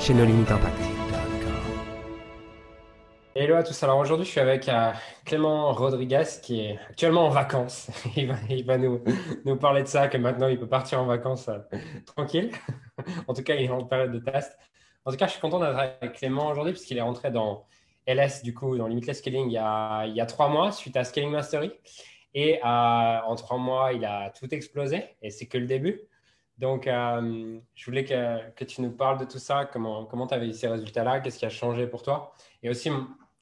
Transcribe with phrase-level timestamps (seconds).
[0.00, 0.80] chez No Limit Impact.
[3.34, 3.82] Hello à tous.
[3.82, 4.92] Alors aujourd'hui, je suis avec euh,
[5.26, 7.90] Clément Rodriguez qui est actuellement en vacances.
[8.16, 11.58] il va, nous, parler de ça, que maintenant il peut partir en vacances euh,
[12.06, 12.50] tranquille.
[13.28, 14.58] en tout cas, il est en période de test.
[15.04, 17.66] En tout cas, je suis content d'être avec Clément aujourd'hui puisqu'il est rentré dans
[18.06, 20.96] LS, du coup, dans Limitless Scaling il y a, il y a trois mois suite
[20.96, 21.72] à Scaling Mastery.
[22.32, 26.00] Et euh, en trois mois, il a tout explosé et c'est que le début.
[26.60, 30.52] Donc, euh, je voulais que, tu nous parles de tout ça, comment tu avais eu
[30.52, 32.34] ces résultats-là, qu'est-ce qui a changé pour toi?
[32.62, 32.90] Et aussi,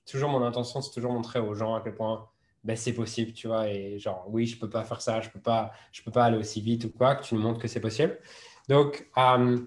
[0.07, 2.29] toujours mon intention, c'est toujours montrer aux gens à quel point
[2.63, 3.69] ben, c'est possible, tu vois.
[3.69, 6.61] Et genre, oui, je ne peux pas faire ça, je peux, peux pas aller aussi
[6.61, 8.17] vite ou quoi, que tu nous montres que c'est possible.
[8.69, 9.59] Donc, euh,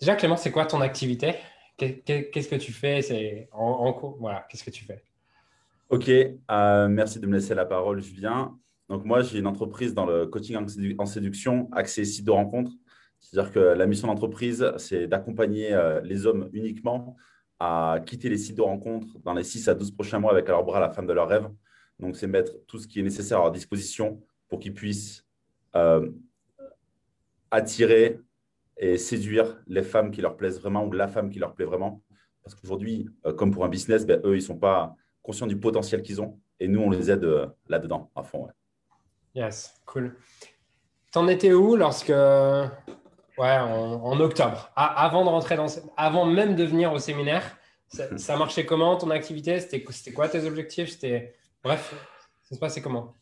[0.00, 1.34] déjà, Clément, c'est quoi ton activité?
[1.76, 3.02] Qu'est-ce que tu fais?
[3.02, 5.04] C'est en, en, cours, voilà, qu'est-ce que tu fais?
[5.90, 8.58] Ok, euh, merci de me laisser la parole, Julien.
[8.88, 10.56] Donc, moi, j'ai une entreprise dans le coaching
[10.96, 12.72] en séduction, accès site de rencontre.
[13.24, 17.16] C'est-à-dire que la mission d'entreprise, c'est d'accompagner euh, les hommes uniquement
[17.58, 20.52] à quitter les sites de rencontres dans les 6 à 12 prochains mois avec à
[20.52, 21.48] leur bras la femme de leur rêve.
[21.98, 25.24] Donc, c'est mettre tout ce qui est nécessaire à leur disposition pour qu'ils puissent
[25.74, 26.10] euh,
[27.50, 28.20] attirer
[28.76, 32.02] et séduire les femmes qui leur plaisent vraiment ou la femme qui leur plaît vraiment.
[32.42, 35.58] Parce qu'aujourd'hui, euh, comme pour un business, ben, eux, ils ne sont pas conscients du
[35.58, 36.38] potentiel qu'ils ont.
[36.60, 37.26] Et nous, on les aide
[37.68, 38.48] là-dedans, à fond.
[39.34, 40.14] Yes, cool.
[41.10, 42.12] T'en étais où lorsque
[43.38, 44.70] Ouais, en, octobre.
[44.76, 47.56] avant de rentrer dans, avant même de venir au séminaire,
[47.88, 49.60] ça, marchait comment ton activité?
[49.60, 49.82] C'était,
[50.12, 50.90] quoi tes objectifs?
[50.90, 51.94] C'était bref,
[52.44, 53.16] ça se passait comment?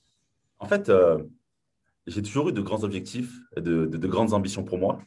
[0.59, 1.19] En fait, euh,
[2.07, 4.99] j'ai toujours eu de grands objectifs, de, de, grandes ambitions pour moi,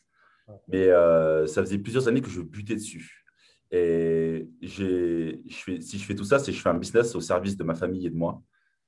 [0.68, 3.24] mais euh, ça faisait plusieurs années que je butais dessus.
[3.72, 7.22] Et je fais, si je fais tout ça, c'est que je fais un business au
[7.22, 8.42] service de ma famille et de moi.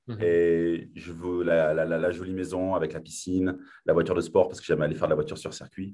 [0.07, 0.17] Mhm.
[0.21, 4.65] Et je veux la, jolie maison avec la piscine, la voiture de sport parce que
[4.65, 5.91] j'aime aller faire de la voiture sur circuit.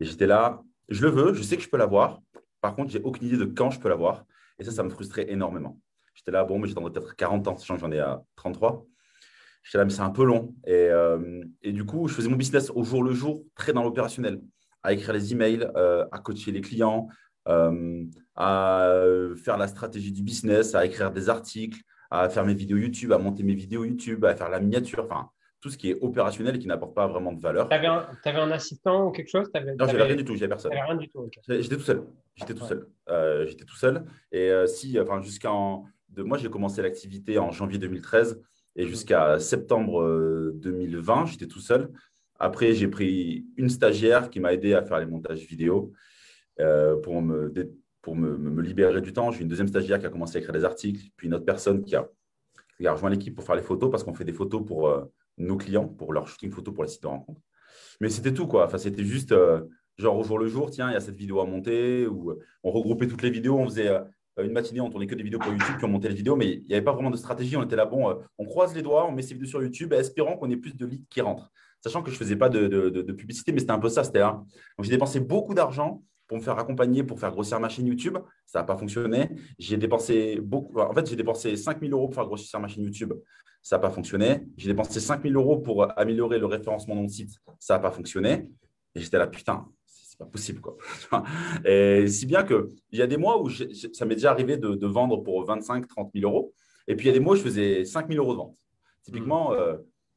[0.00, 2.20] Et j'étais là, je le veux, je sais que je peux l'avoir.
[2.60, 4.24] Par contre, j'ai aucune idée de quand je peux l'avoir.
[4.58, 5.80] Et ça, ça me frustrait énormément.
[6.14, 8.86] J'étais là, bon, mais j'attendais peut-être 40 ans, sachant que j'en ai à 33.
[9.62, 10.54] J'étais là, mais c'est un peu long.
[10.66, 13.82] Et, euh, et, du coup, je faisais mon business au jour le jour, très dans
[13.82, 14.40] l'opérationnel,
[14.82, 17.08] à écrire les emails, euh, à coacher les clients,
[17.48, 18.04] euh,
[18.36, 18.88] à
[19.44, 21.80] faire la stratégie du business, à écrire des articles,
[22.10, 25.30] à faire mes vidéos YouTube, à monter mes vidéos YouTube, à faire la miniature, enfin,
[25.60, 27.68] tout ce qui est opérationnel et qui n'apporte pas vraiment de valeur.
[27.68, 29.50] Tu avais, un assistant ou quelque chose?
[29.54, 30.72] Non, j'avais rien du tout, j'avais personne.
[30.72, 31.28] rien du tout.
[31.48, 32.04] J'étais tout seul.
[32.36, 32.86] J'étais tout seul.
[33.08, 34.04] Euh, j'étais tout seul.
[34.32, 35.84] Et euh, si, enfin, jusqu'en.
[36.16, 38.40] Moi, j'ai commencé l'activité en janvier 2013
[38.76, 38.88] et mmh.
[38.88, 41.90] jusqu'à septembre 2020, euh, j'étais tout seul.
[42.38, 45.92] Après, j'ai pris une stagiaire qui m'a aidé à faire les montages vidéo
[47.02, 47.50] pour me
[48.06, 49.32] pour me, libérer du temps.
[49.32, 51.82] J'ai une deuxième stagiaire qui a commencé à écrire des articles, puis une autre personne
[51.82, 52.08] qui a,
[52.92, 55.88] rejoint l'équipe pour faire les photos parce qu'on fait des photos pour euh, nos clients,
[55.88, 57.40] pour leur shooting photo pour les sites de rencontre.
[58.00, 58.66] Mais c'était tout, quoi.
[58.66, 59.62] Enfin, c'était juste euh,
[59.98, 62.38] genre au jour le jour, tiens, il y a cette vidéo à monter, ou euh,
[62.62, 63.90] on regroupait toutes les vidéos, on faisait
[64.38, 66.46] une matinée, on tournait que des vidéos pour YouTube, puis on montait les vidéos, mais
[66.46, 67.56] il n'y avait pas vraiment de stratégie.
[67.56, 70.36] On était là, bon, on croise les doigts, on met ces vidéos sur YouTube, espérant
[70.36, 71.50] qu'on ait plus de leads qui rentrent.
[71.80, 74.44] Sachant que je ne faisais pas de, publicité, mais c'était un peu ça, c'était là.
[74.78, 78.18] Donc j'ai dépensé beaucoup d'argent pour me faire accompagner, pour faire grossir ma chaîne YouTube.
[78.46, 79.30] Ça n'a pas fonctionné.
[79.58, 80.78] J'ai dépensé beaucoup.
[80.78, 83.12] En fait, j'ai dépensé 5 000 euros pour faire grossir ma chaîne YouTube.
[83.62, 84.46] Ça n'a pas fonctionné.
[84.56, 87.36] J'ai dépensé 5 000 euros pour améliorer le référencement de mon site.
[87.58, 88.48] Ça n'a pas fonctionné.
[88.94, 90.60] Et j'étais là, putain, c'est pas possible.
[90.60, 90.76] Quoi.
[91.64, 95.18] Et si bien qu'il y a des mois où ça m'est déjà arrivé de, vendre
[95.18, 96.52] pour 25 30 000 euros.
[96.88, 98.56] Et puis il y a des mois où je faisais 5 000 euros de vente.
[99.02, 99.54] Typiquement, mmh.
[99.54, 99.76] euh,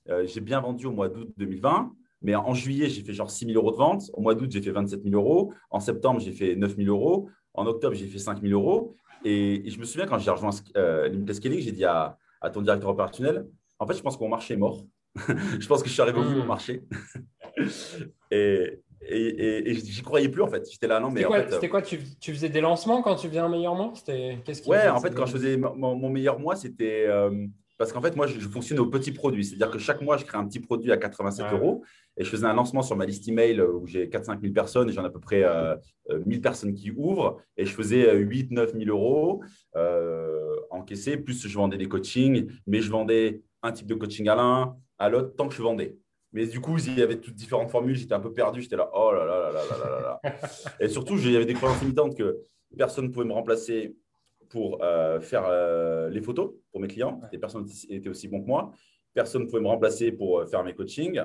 [0.09, 1.91] euh, j'ai bien vendu au mois d'août 2020.
[2.21, 4.03] Mais en juillet, j'ai fait genre 6 000 euros de vente.
[4.13, 5.53] Au mois d'août, j'ai fait 27 000 euros.
[5.69, 7.29] En septembre, j'ai fait 9 000 euros.
[7.53, 8.95] En octobre, j'ai fait 5 000 euros.
[9.25, 12.17] Et, je me souviens quand j'ai rejoint euh, Limitless Scaling, j'ai dit à,
[12.53, 13.45] ton directeur opérationnel
[13.79, 14.85] En fait, je pense que mon marché est mort.
[15.59, 16.47] je pense que je suis arrivé au bout de mon hmm.
[16.47, 16.83] marché.
[18.31, 20.69] et, et, et, j'y croyais plus en fait.
[20.69, 21.25] J'étais là, non, mais.
[21.49, 23.93] C'était quoi, tu, tu, faisais des lancements quand tu faisais un meilleur mois?
[24.05, 27.05] Qu'est-ce Ouais, en fait, quand je faisais mon, meilleur mois, c'était.
[27.07, 27.47] Euh,
[27.79, 29.45] parce qu'en fait, moi, je, fonctionne au petit produit.
[29.45, 31.81] C'est-à-dire que chaque mois, je crée un petit produit à 87 euros
[32.17, 34.91] et je faisais un lancement sur ma liste email où j'ai 4-5 000 personnes et
[34.91, 35.77] j'en ai à peu près euh,
[36.25, 39.41] 1000 euh, personnes qui ouvrent et je faisais 8-9 000 euros
[39.77, 41.15] euh, encaissés.
[41.15, 45.07] Plus je vendais des coachings, mais je vendais un type de coaching à l'un, à
[45.07, 45.95] l'autre, tant que je vendais.
[46.33, 47.95] Mais du coup, il y avait toutes différentes formules.
[47.95, 48.61] J'étais un peu perdu.
[48.61, 50.39] J'étais là, oh là là là là là là là.
[50.81, 52.45] et surtout, il y avait des croyances limitantes que
[52.77, 53.95] Personne ne pouvait me remplacer
[54.49, 57.21] pour euh, faire euh, les photos pour mes clients.
[57.31, 58.71] Des personnes étaient aussi bons que moi.
[59.13, 61.21] Personne ne pouvait me remplacer pour faire mes coachings.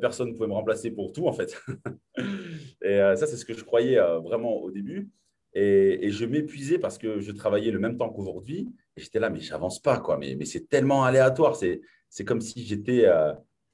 [0.00, 1.60] personne ne pouvait me remplacer pour tout, en fait.
[2.82, 5.10] et ça, c'est ce que je croyais vraiment au début.
[5.54, 8.68] Et, je m'épuisais parce que je travaillais le même temps qu'aujourd'hui.
[8.96, 10.16] Et j'étais là, mais j'avance pas, quoi.
[10.16, 11.54] Mais, mais c'est tellement aléatoire.
[11.56, 13.06] C'est comme si j'étais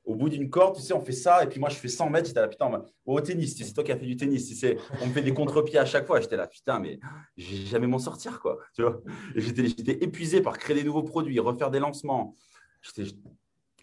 [0.09, 2.09] au bout d'une corde, tu sais, on fait ça, et puis moi, je fais 100
[2.09, 4.79] mètres, j'étais là, putain, au tennis, c'est toi qui as fait du tennis, tu sais,
[5.03, 6.99] on me fait des contre-pieds à chaque fois, j'étais là, putain, mais
[7.37, 9.03] je vais jamais m'en sortir, quoi, tu vois.
[9.37, 12.35] J'étais épuisé par créer des nouveaux produits, refaire des lancements.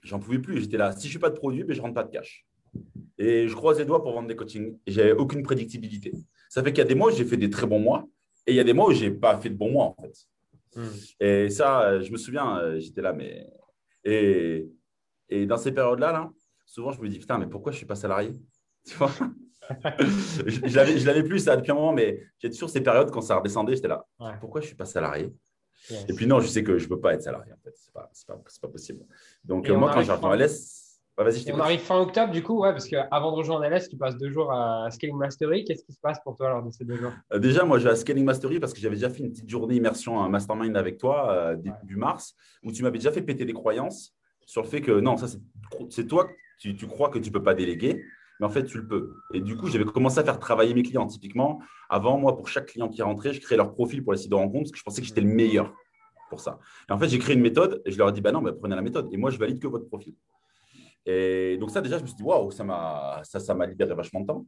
[0.01, 1.83] J'en pouvais plus, j'étais là, si je ne suis pas de produit, ben, je ne
[1.83, 2.43] rentre pas de cash.
[3.19, 6.11] Et je croise les doigts pour vendre des coachings, j'avais aucune prédictibilité.
[6.49, 8.03] Ça fait qu'il y a des mois où j'ai fait des très bons mois,
[8.47, 10.01] et il y a des mois où je n'ai pas fait de bons mois, en
[10.01, 10.27] fait.
[10.75, 10.89] Hmm.
[11.19, 13.47] Et ça, je me souviens, euh, j'étais là, mais.
[14.03, 14.67] Et
[15.29, 16.29] et dans ces périodes-là, là,
[16.65, 18.33] souvent, je me dis, putain, mais pourquoi je ne suis pas salarié?
[18.87, 19.09] Tu vois?
[19.99, 23.75] Je l'avais plus ça depuis un moment, mais j'ai toujours ces périodes quand ça redescendait,
[23.75, 24.05] j'étais là.
[24.39, 25.33] Pourquoi je ne suis pas salarié?
[26.07, 27.73] Et puis non, je sais que je ne peux pas être salarié, en fait.
[27.75, 29.05] Ce n'est pas, possible.
[29.43, 30.85] Donc, moi, quand j'arrive en LS,
[31.17, 33.95] bah, vas-y, On arrive fin octobre, du coup, ouais, parce qu'avant de rejoindre LS, tu
[33.95, 35.63] passes deux jours à Scaling Mastery.
[35.63, 37.13] Qu'est-ce qui se passe pour toi lors de ces deux jours?
[37.31, 39.75] Euh, Déjà, moi, j'ai à Scaling Mastery parce que j'avais déjà fait une petite journée
[39.75, 43.53] immersion à Mastermind avec toi euh, début mars, où tu m'avais déjà fait péter des
[43.53, 44.13] croyances
[44.45, 45.27] sur le fait que non, ça
[45.89, 48.03] c'est toi, tu, tu crois que tu ne peux pas déléguer,
[48.39, 49.15] mais en fait tu le peux.
[49.33, 51.07] Et du coup, j'avais commencé à faire travailler mes clients.
[51.07, 54.31] Typiquement, avant, moi, pour chaque client qui rentrait, je créais leur profil pour les sites
[54.31, 55.73] de rencontre parce que je pensais que j'étais le meilleur
[56.29, 56.59] pour ça.
[56.89, 58.51] Et en fait, j'ai créé une méthode et je leur ai dit, bah non, mais
[58.53, 59.09] prenez la méthode.
[59.11, 60.15] Et moi, je valide que votre profil.
[61.05, 64.21] Et donc ça, déjà, je me suis dit, waouh, ça m'a ça, ça libéré vachement
[64.21, 64.45] de temps.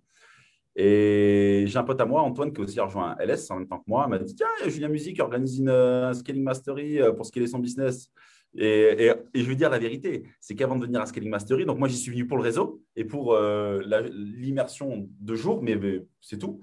[0.75, 3.79] Et j'ai un pote à moi, Antoine, qui a aussi rejoint LS en même temps
[3.79, 7.47] que moi, m'a dit, tiens, Julien Musique organise une euh, scaling mastery euh, pour scaler
[7.47, 8.11] son business.
[8.57, 11.88] Et, je veux dire la vérité, c'est qu'avant de venir à Scaling Mastery, donc moi
[11.88, 13.81] j'y suis venu pour le réseau et pour euh,
[14.12, 15.80] l'immersion de jour, mais,
[16.21, 16.62] c'est tout.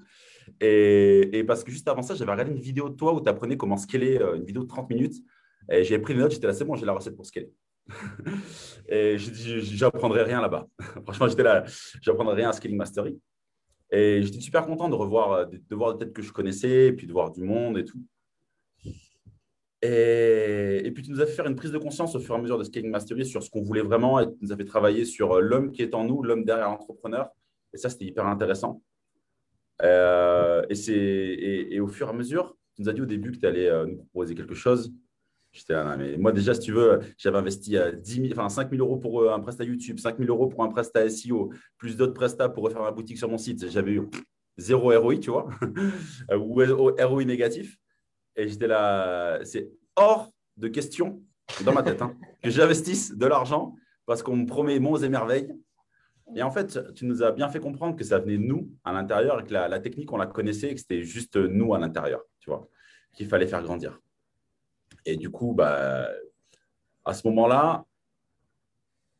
[0.61, 3.56] Et, parce que juste avant ça, j'avais regardé une vidéo de toi où tu apprenais
[3.56, 5.14] comment scaler, euh, une vidéo de 30 minutes.
[5.70, 7.50] Et j'ai pris des notes, j'étais là, c'est bon, j'ai la recette pour scaler.
[8.88, 10.67] et j'apprendrai rien là-bas.
[11.05, 11.64] Franchement, j'étais là,
[12.02, 13.19] j'apprendrai rien à Scaling Mastery.
[13.91, 17.06] Et j'étais super content de revoir, de, voir des têtes que je connaissais, et puis
[17.06, 18.02] de voir du monde et tout.
[19.86, 22.40] Et, puis, tu nous as fait faire une prise de conscience au fur et à
[22.40, 24.19] mesure de Scaling Mastery sur ce qu'on voulait vraiment.
[24.19, 26.70] Et tu nous as fait travailler sur euh, l'homme qui est en nous, l'homme derrière
[26.70, 27.28] l'entrepreneur.
[27.75, 28.82] Et ça, c'était hyper intéressant.
[29.82, 33.36] Euh, et, et, au fur et à mesure, tu nous as dit au début que
[33.36, 34.90] tu allais euh, nous proposer quelque chose.
[35.52, 39.31] J'étais mais moi, déjà, si tu veux, j'avais investi 10 enfin, 5 000 euros pour
[39.31, 42.82] un prestat YouTube, 5 000 euros pour un prestat SEO, plus d'autres prestats pour refaire
[42.82, 43.70] ma boutique sur mon site.
[43.70, 44.02] J'avais eu
[44.56, 45.48] zéro ROI, tu vois,
[46.36, 46.60] ou
[46.98, 47.78] ROI négatif.
[48.36, 51.22] Et j'étais là, c'est hors de question
[51.64, 53.75] dans ma tête hein, que j'investisse de l'argent
[54.06, 55.52] parce qu'on me promet monts et merveilles.
[56.34, 58.92] Et en fait, tu nous as bien fait comprendre que ça venait de nous à
[58.92, 62.22] l'intérieur et que la, technique, on la connaissait et que c'était juste nous à l'intérieur,
[62.40, 62.69] tu vois,
[63.12, 64.00] qu'il fallait faire grandir.
[65.04, 66.08] Et du coup, bah,
[67.04, 67.84] à ce moment-là,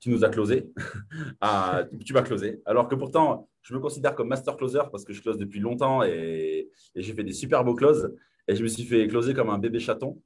[0.01, 0.73] tu nous as closé.
[1.41, 2.63] ah, tu m'as closé.
[2.65, 6.03] Alors que pourtant, je me considère comme master closer parce que je close depuis longtemps
[6.03, 8.15] et, et j'ai fait des super beaux closes.
[8.47, 10.21] Et je me suis fait closer comme un bébé chaton.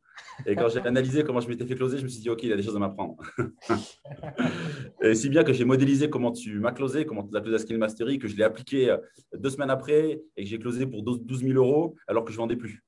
[0.46, 2.48] Et quand j'ai analysé comment je m'étais fait closer, je me suis dit, OK, il
[2.48, 3.16] y a des choses à m'apprendre.
[5.02, 7.58] et si bien que j'ai modélisé comment tu m'as closé, comment tu as closé à
[7.58, 8.98] Skill Mastery, que je l'ai appliqué euh,
[9.34, 12.42] deux semaines après et que j'ai closé pour 12 000 euros alors que je ne
[12.42, 12.84] vendais plus.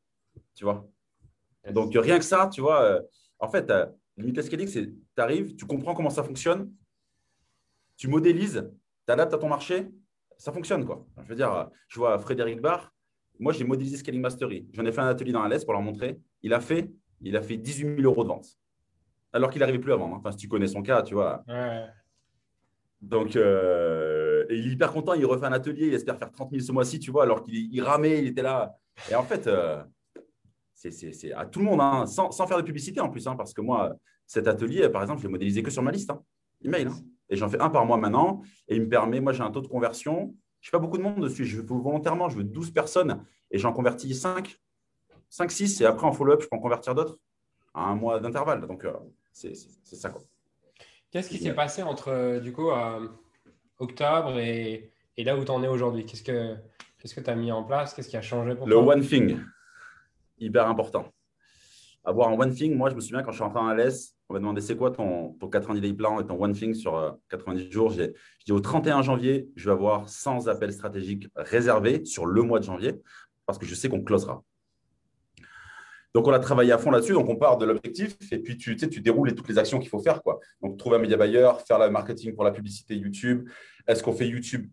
[0.55, 0.89] Tu vois?
[1.71, 3.01] Donc, rien que ça, tu vois, euh,
[3.39, 6.73] en fait, euh, limite scaling, c'est tu arrives, tu comprends comment ça fonctionne,
[7.97, 8.71] tu modélises,
[9.07, 9.89] tu adaptes à ton marché,
[10.39, 10.85] ça fonctionne.
[10.85, 11.07] quoi.
[11.23, 12.93] Je veux dire, je vois Frédéric Barr,
[13.41, 14.69] moi, j'ai modélisé Scaling Mastery.
[14.75, 16.21] J'en ai fait un atelier dans LS pour leur montrer.
[16.43, 16.91] Il a fait,
[17.23, 18.47] il a fait 18 000 euros de vente.
[19.33, 20.17] Alors qu'il n'arrivait plus à vendre.
[20.17, 20.19] Hein.
[20.21, 21.43] Enfin, si tu connais son cas, tu vois.
[23.01, 25.15] Donc, euh, il est hyper content.
[25.15, 25.87] Il refait un atelier.
[25.87, 28.75] Il espère faire 30 000 ce mois-ci, tu vois, alors qu'il ramait, il était là.
[29.11, 29.83] Et en fait, euh,
[30.75, 33.27] c'est à tout le monde, hein, sans, faire de publicité en plus.
[33.27, 36.13] Hein, parce que moi, cet atelier, par exemple, je l'ai modélisé que sur ma liste
[36.63, 36.89] email.
[37.31, 38.43] Et j'en fais un par mois maintenant.
[38.69, 40.99] Et il me permet, moi, j'ai un taux de conversion je ne fais pas beaucoup
[40.99, 41.45] de monde dessus.
[41.45, 44.57] Je veux volontairement, je veux 12 personnes et j'en convertis 5,
[45.29, 45.81] 5, 6.
[45.81, 47.19] Et après, en follow-up, je peux en convertir d'autres
[47.75, 48.67] à un mois d'intervalle.
[48.67, 48.93] Donc, euh,
[49.33, 50.13] c'est ça.
[51.11, 53.09] Qu'est-ce qui s'est passé entre, euh, du coup, euh,
[53.79, 56.05] octobre et, là où tu en es aujourd'hui?
[56.05, 57.95] Qu'est-ce que tu as mis en place?
[57.95, 59.39] Qu'est-ce qui a changé pour Le one thing,
[60.39, 61.11] hyper important
[62.05, 62.77] avoir un one thing.
[62.77, 64.93] Moi, je me souviens quand je suis rentré en LS, on m'a demandé c'est quoi
[64.93, 67.91] ton, ton 90 day plan et ton one thing sur 90 euh, jours?
[67.91, 68.13] J'ai
[68.47, 72.65] dit au 31 janvier, je vais avoir 100 appels stratégiques réservés sur le mois de
[72.65, 72.95] janvier
[73.45, 74.45] parce que je sais qu'on closera.
[76.15, 77.13] Donc, on a travaillé à fond là-dessus.
[77.13, 80.23] Donc, on part de l'objectif et puis tu, déroules toutes les actions qu'il faut faire.
[80.23, 80.39] Quoi.
[80.63, 83.49] Donc, trouver un média buyer, faire le marketing pour la publicité YouTube.
[83.89, 84.71] Est-ce qu'on fait YouTube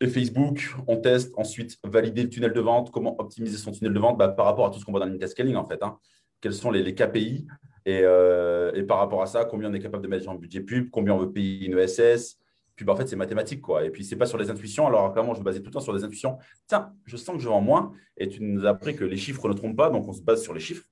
[0.00, 4.00] fait Facebook, on teste, ensuite valider le tunnel de vente, comment optimiser son tunnel de
[4.00, 4.18] vente?
[4.18, 5.80] Bah, par rapport à tout ce qu'on voit dans le scaling en fait.
[5.82, 5.98] Hein.
[6.40, 7.46] Quels sont les, KPI
[7.86, 10.90] euh, et, par rapport à ça, combien on est capable de mettre en budget pub,
[10.90, 12.38] combien on veut payer une ESS.
[12.76, 13.84] Puis bah, en fait, c'est mathématique quoi.
[13.84, 14.86] Et puis c'est pas sur les intuitions.
[14.86, 16.38] Alors clairement, je me basais tout le temps sur des intuitions.
[16.66, 17.92] Tiens, je sens que je vends moins.
[18.16, 20.42] Et tu nous as appris que les chiffres ne trompent pas, donc on se base
[20.42, 20.84] sur les chiffres.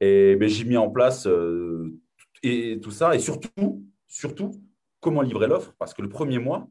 [0.00, 1.98] Et ben, j'ai mis en place euh,
[2.42, 3.14] et tout ça.
[3.14, 4.52] Et surtout, surtout,
[5.00, 6.68] comment livrer l'offre Parce que le premier mois,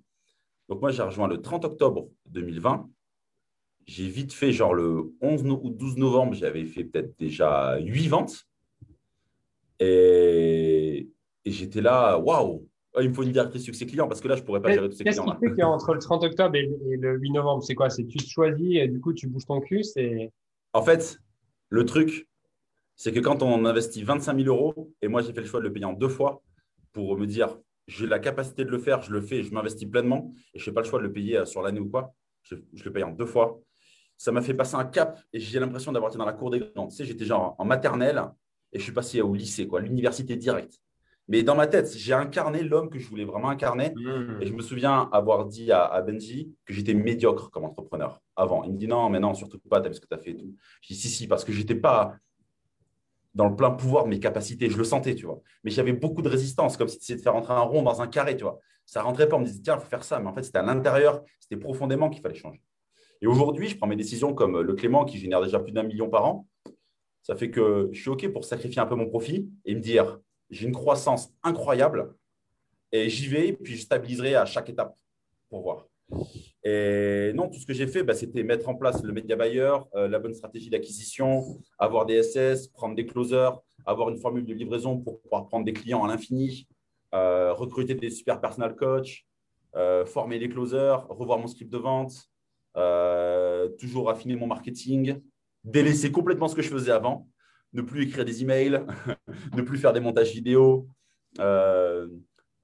[0.69, 2.89] donc moi j'ai rejoint le 30 octobre 2020.
[3.87, 8.48] J'ai vite fait, genre le 11 ou 12 novembre, j'avais fait peut-être déjà 8 ventes.
[9.79, 11.09] Et,
[11.45, 12.67] j'étais là, waouh,
[12.99, 14.89] il me faut une directrice succès client parce que là, je ne pourrais pas gérer
[14.89, 15.25] tous ces clients.
[15.25, 17.89] Qu'est-ce qui fait qu'entre le 30 octobre et, le 8 novembre, c'est quoi?
[17.89, 19.83] C'est tu te choisis et du coup, tu bouges ton cul
[20.73, 21.17] En fait,
[21.69, 22.27] le truc,
[22.95, 25.65] c'est que quand on investit 25 000 euros, et moi, j'ai fait le choix de
[25.65, 26.41] le payer en deux fois
[26.91, 27.57] pour me dire,
[27.87, 30.73] j'ai la capacité de le faire, je le fais, je m'investis pleinement et je n'ai
[30.73, 32.13] pas le choix de le payer euh, sur l'année ou quoi.
[32.43, 33.59] Je, le paye en deux fois.
[34.17, 36.59] Ça m'a fait passer un cap et j'ai l'impression d'avoir été dans la cour des
[36.59, 36.87] grands.
[36.87, 38.21] Tu sais, j'étais genre en maternelle
[38.73, 40.79] et je suis passé au lycée, quoi, l'université directe.
[41.27, 43.93] Mais dans ma tête, j'ai incarné l'homme que je voulais vraiment incarner.
[43.95, 44.41] Mmh.
[44.41, 48.63] Et je me souviens avoir dit à, Benji que j'étais médiocre comme entrepreneur avant.
[48.63, 50.17] Il me dit non, mais non, surtout pas, tu as vu ce que tu as
[50.17, 50.55] fait et tout.
[50.81, 52.15] Je dis si, si, parce que j'étais pas
[53.35, 54.71] dans le plein pouvoir de mes capacités.
[54.71, 55.39] Je le sentais, tu vois.
[55.63, 58.01] Mais j'avais beaucoup de résistance, comme si tu essayais de faire rentrer un rond dans
[58.01, 58.59] un carré, tu vois.
[58.87, 60.19] Ça rentrait pas, on me disait, tiens, il faut faire ça.
[60.19, 62.63] Mais en fait, c'était à l'intérieur, c'était profondément qu'il fallait changer.
[63.21, 66.09] Et aujourd'hui, je prends mes décisions comme le Clément qui génère déjà plus d'un million
[66.09, 66.47] par an.
[67.23, 70.19] Ça fait que je suis OK pour sacrifier un peu mon profit et me dire,
[70.49, 72.15] j'ai une croissance incroyable
[72.91, 74.95] et j'y vais, puis je stabiliserai à chaque étape
[75.49, 75.89] pour voir.
[76.63, 79.77] Et non, tout ce que j'ai fait, bah, c'était mettre en place le média buyer,
[79.95, 84.53] euh, la bonne stratégie d'acquisition, avoir des SS, prendre des closers, avoir une formule de
[84.53, 86.67] livraison pour pouvoir prendre des clients à l'infini,
[87.13, 89.25] euh, recruter des super personal coach,
[89.75, 92.29] euh, former les closers, revoir mon script de vente,
[93.77, 95.19] toujours affiner mon marketing,
[95.63, 97.27] délaisser complètement ce que je faisais avant,
[97.73, 98.81] ne plus écrire des emails,
[99.55, 100.87] ne plus faire des montages vidéo.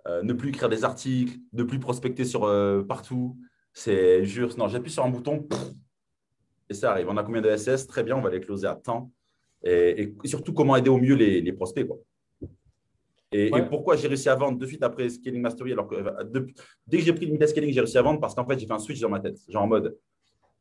[0.07, 3.37] Euh, ne plus écrire des articles, ne plus prospecter sur euh, partout.
[3.73, 5.47] C'est juste, non, j'appuie sur un bouton
[6.69, 7.09] et ça arrive.
[7.09, 9.11] On a combien de SS Très bien, on va les closer à temps.
[9.63, 11.87] Et, surtout, comment aider au mieux les, prospects.
[11.87, 11.97] Quoi.
[13.31, 16.45] Et, pourquoi j'ai réussi à vendre de suite après Scaling Mastery alors que euh,
[16.85, 18.73] dès que j'ai pris le Scaling, j'ai réussi à vendre parce qu'en fait, j'ai fait
[18.73, 19.37] un switch dans ma tête.
[19.49, 19.97] Genre en mode,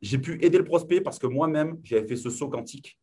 [0.02, 2.98] j'ai pu aider le prospect parce que moi-même, j'avais fait ce saut quantique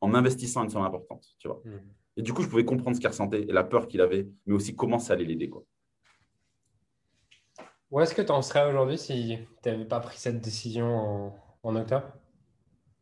[0.00, 1.26] en investissant une somme importante.
[1.38, 1.60] Tu vois.
[1.64, 1.70] Mmh.
[2.18, 4.54] Et du coup, je pouvais comprendre ce qu'il ressentait et la peur qu'il avait, mais
[4.54, 5.50] aussi comment ça allait l'aider.
[5.50, 5.64] Quoi.
[7.90, 11.76] Où est-ce que tu en serais aujourd'hui si tu n'avais pas pris cette décision en,
[11.76, 12.10] octobre?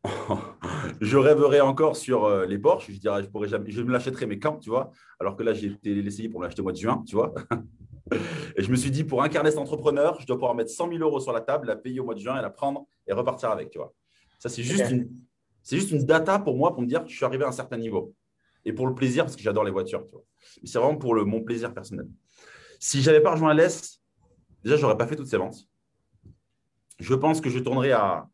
[1.01, 2.93] Je rêverais encore sur euh, les Porsche.
[2.93, 4.91] Je dirais, je pourrais jamais, je me l'achèterais, mais quand, tu vois?
[5.19, 7.33] Alors que là, j'ai été l'essayer pour l'acheter au mois de juin, tu vois?
[8.57, 11.01] Et je me suis dit, pour incarner cet entrepreneur, je dois pouvoir mettre 100 000
[11.01, 13.51] euros sur la table, la payer au mois de juin et la prendre et repartir
[13.51, 13.95] avec, tu vois
[14.39, 15.11] Ça, c'est juste, une,
[15.63, 17.53] c'est juste une data pour moi pour me dire que je suis arrivé à un
[17.53, 18.15] certain niveau.
[18.65, 20.25] Et pour le plaisir, parce que j'adore les voitures, tu vois.
[20.63, 22.09] Mais c'est vraiment pour le, mon plaisir personnel.
[22.79, 24.01] Si je n'avais pas rejoint l'ES,
[24.63, 25.69] déjà, je n'aurais pas fait toutes ces ventes.
[26.99, 28.29] Je pense que je tournerai à,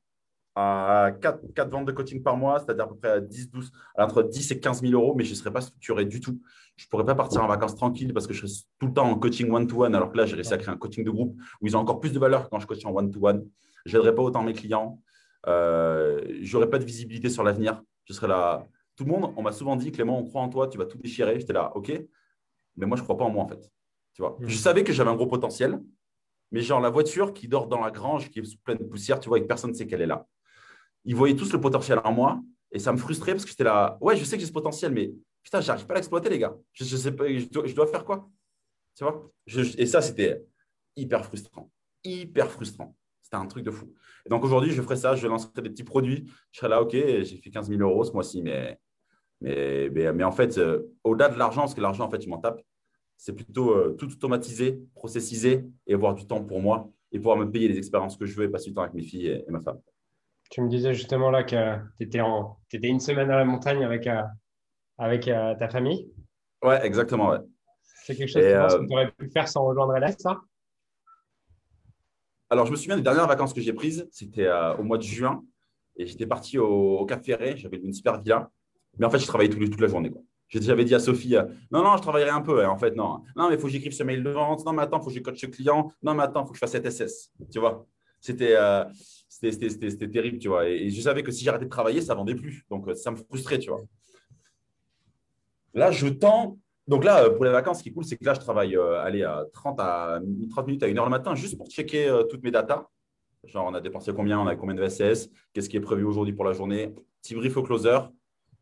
[0.61, 4.23] à 4, ventes de coaching par mois, c'est-à-dire à peu près à 10, 12, entre
[4.23, 6.41] 10 et 15 000 euros, mais je ne serais pas structuré du tout.
[6.77, 9.09] Je ne pourrais pas partir en vacances tranquille parce que je serais tout le temps
[9.09, 11.67] en coaching one-to-one, alors que là, j'ai réussi à créer un coaching de groupe où
[11.67, 13.47] ils ont encore plus de valeur quand je coach en one-to-one.
[13.87, 15.01] Je n'aiderais pas autant mes clients.
[15.47, 17.83] Euh, je n'aurais pas de visibilité sur l'avenir.
[18.05, 18.67] Je serais là.
[18.97, 20.99] Tout le monde, on m'a souvent dit, Clément, on croit en toi, tu vas tout
[20.99, 21.39] déchirer.
[21.41, 21.91] J'étais là, OK,
[22.77, 23.71] mais moi, je ne crois pas en moi, en fait.
[24.13, 24.47] Tu vois, mmh.
[24.47, 25.81] Je savais que j'avais un gros potentiel,
[26.53, 29.29] mais genre la voiture qui dort dans la grange, qui est pleine de poussière, tu
[29.29, 30.27] vois, et que personne ne sait qu'elle est là.
[31.05, 32.41] Ils voyaient tous le potentiel en moi,
[32.73, 34.93] et ça me frustrait parce que j'étais là, ouais, je sais que j'ai ce potentiel,
[34.93, 36.57] mais putain, j'arrive pas à l'exploiter, les gars.
[36.73, 38.29] Je, sais pas, je dois, faire quoi?
[38.97, 39.31] Tu vois?
[39.79, 40.45] Et ça, c'était
[40.97, 41.71] hyper frustrant.
[42.05, 42.97] Hyper frustrant.
[43.23, 43.93] C'était un truc de fou.
[44.27, 46.31] Et donc aujourd'hui, je ferai ça, je lancerai des petits produits.
[46.53, 48.79] Je serai là, OK, j'ai fait 15 000 euros ce mois-ci, mais,
[49.41, 52.39] mais, mais, en fait, euh, au-delà de l'argent, parce que l'argent, en fait, je m'en
[52.39, 52.61] tape,
[53.17, 57.51] c'est plutôt euh, tout automatiser, processiser et avoir du temps pour moi et pouvoir me
[57.51, 59.61] payer les expériences que je veux et passer du temps avec mes filles et, ma
[59.61, 59.79] femme.
[60.51, 62.21] Tu me disais justement là que tu étais,
[62.73, 64.23] étais, une semaine à la montagne avec, euh,
[64.99, 66.13] avec euh, ta famille.
[66.63, 67.31] Ouais, exactement.
[67.31, 67.39] Ouais.
[67.83, 70.41] C'est quelque chose que tu aurais pu faire sans rejoindre LS, ça
[72.51, 75.43] Alors, je me souviens des dernières vacances que j'ai prises, c'était au mois de juin
[75.97, 78.51] et j'étais parti au, Cap Ferré, j'avais une super villa,
[78.99, 80.11] mais en fait, je travaillais toute la journée.
[80.11, 80.23] Quoi.
[80.49, 82.67] J'avais dit à Sophie, euh, non, non, je travaillerai un peu.
[82.67, 83.23] en fait, non.
[83.37, 84.65] Non, mais il faut que j'écrive ce mail de vente.
[84.67, 85.93] Non, mais attends, il faut que je coach ce client.
[86.03, 87.31] Non, mais attends, il faut que je fasse cette SS.
[87.53, 87.87] Tu vois?
[88.29, 88.85] Euh,
[89.29, 90.69] C'était terrible, tu vois.
[90.69, 92.65] Et, je savais que si j'arrêtais de travailler, ça vendait plus.
[92.71, 93.81] Donc, euh, ça me frustrait, tu vois.
[95.75, 96.59] Là, je tends.
[96.89, 99.23] Donc là, pour les vacances, ce qui est cool, c'est que là, je travaille allez,
[99.23, 102.51] à 30, à 30 minutes à 1 heure le matin juste pour checker toutes mes
[102.51, 102.89] datas.
[103.45, 106.35] Genre, on a dépensé combien, on a combien de VSS, qu'est-ce qui est prévu aujourd'hui
[106.35, 106.93] pour la journée.
[107.23, 107.99] Petit brief au closer,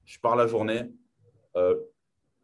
[0.05, 0.83] je pars la journée.
[1.57, 1.77] Euh,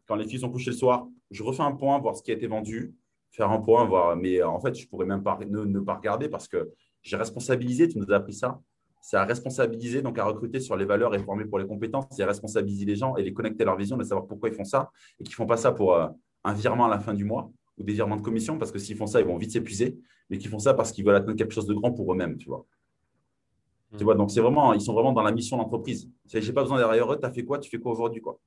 [0.05, 2.33] quand les filles sont couchées le soir, je refais un point, voir ce qui a
[2.33, 2.93] été vendu,
[3.31, 4.15] faire un point, voir.
[4.15, 6.71] Mais en fait, je pourrais même pas ne, pas regarder parce que
[7.05, 8.59] j'ai responsabilisé, tu nous as appris ça.
[8.99, 12.05] C'est à responsabiliser, donc à recruter sur les valeurs et former pour les compétences.
[12.09, 14.55] C'est à responsabiliser les gens et les connecter à leur vision, de savoir pourquoi ils
[14.55, 16.07] font ça et qu'ils ne font pas ça pour euh,
[16.43, 18.97] un virement à la fin du mois ou des virements de commission, parce que s'ils
[18.97, 21.53] font ça, ils vont vite s'épuiser, mais qu'ils font ça parce qu'ils veulent atteindre quelque
[21.53, 22.65] chose de grand pour eux-mêmes, tu vois.
[23.95, 26.09] Tu vois, donc c'est vraiment, ils sont vraiment dans la mission d'entreprise.
[26.25, 28.39] J'ai pas besoin derrière eux, tu as fait quoi, tu fais quoi aujourd'hui, quoi.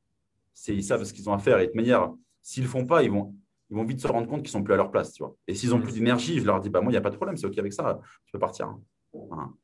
[0.52, 2.12] C'est ils savent ce qu'ils ont à faire et de manière,
[2.42, 3.34] s'ils le font pas, ils vont,
[3.70, 5.34] ils vont vite se rendre compte qu'ils sont plus à leur place, tu vois.
[5.46, 7.16] Et s'ils ont plus d'énergie, je leur dis, bah moi, il n'y a pas de
[7.16, 8.66] problème, c'est ok avec ça, tu peux partir.
[8.66, 9.54] Hein.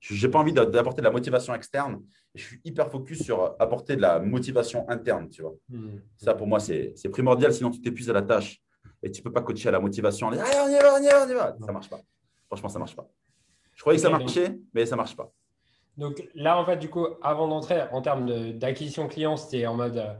[0.00, 2.02] Je n'ai pas envie d'apporter de la motivation externe.
[2.34, 5.54] Je suis hyper focus sur apporter de la motivation interne, tu vois.
[5.68, 5.98] Hmm.
[6.16, 8.60] Ça, pour moi, c'est primordial, sinon tu t'épuises à la tâche
[9.02, 10.28] et tu ne peux pas coacher à la motivation.
[10.28, 11.56] Allez, on y va, on y va, on y va.
[11.58, 12.00] Ça ne marche pas.
[12.48, 13.08] Franchement, ça ne marche pas.
[13.74, 15.32] Je croyais que ça marchait, mais ça ne marche pas.
[15.96, 19.96] Donc là, en fait, du coup, avant d'entrer en termes d'acquisition client, c'était en mode
[19.96, 20.12] euh,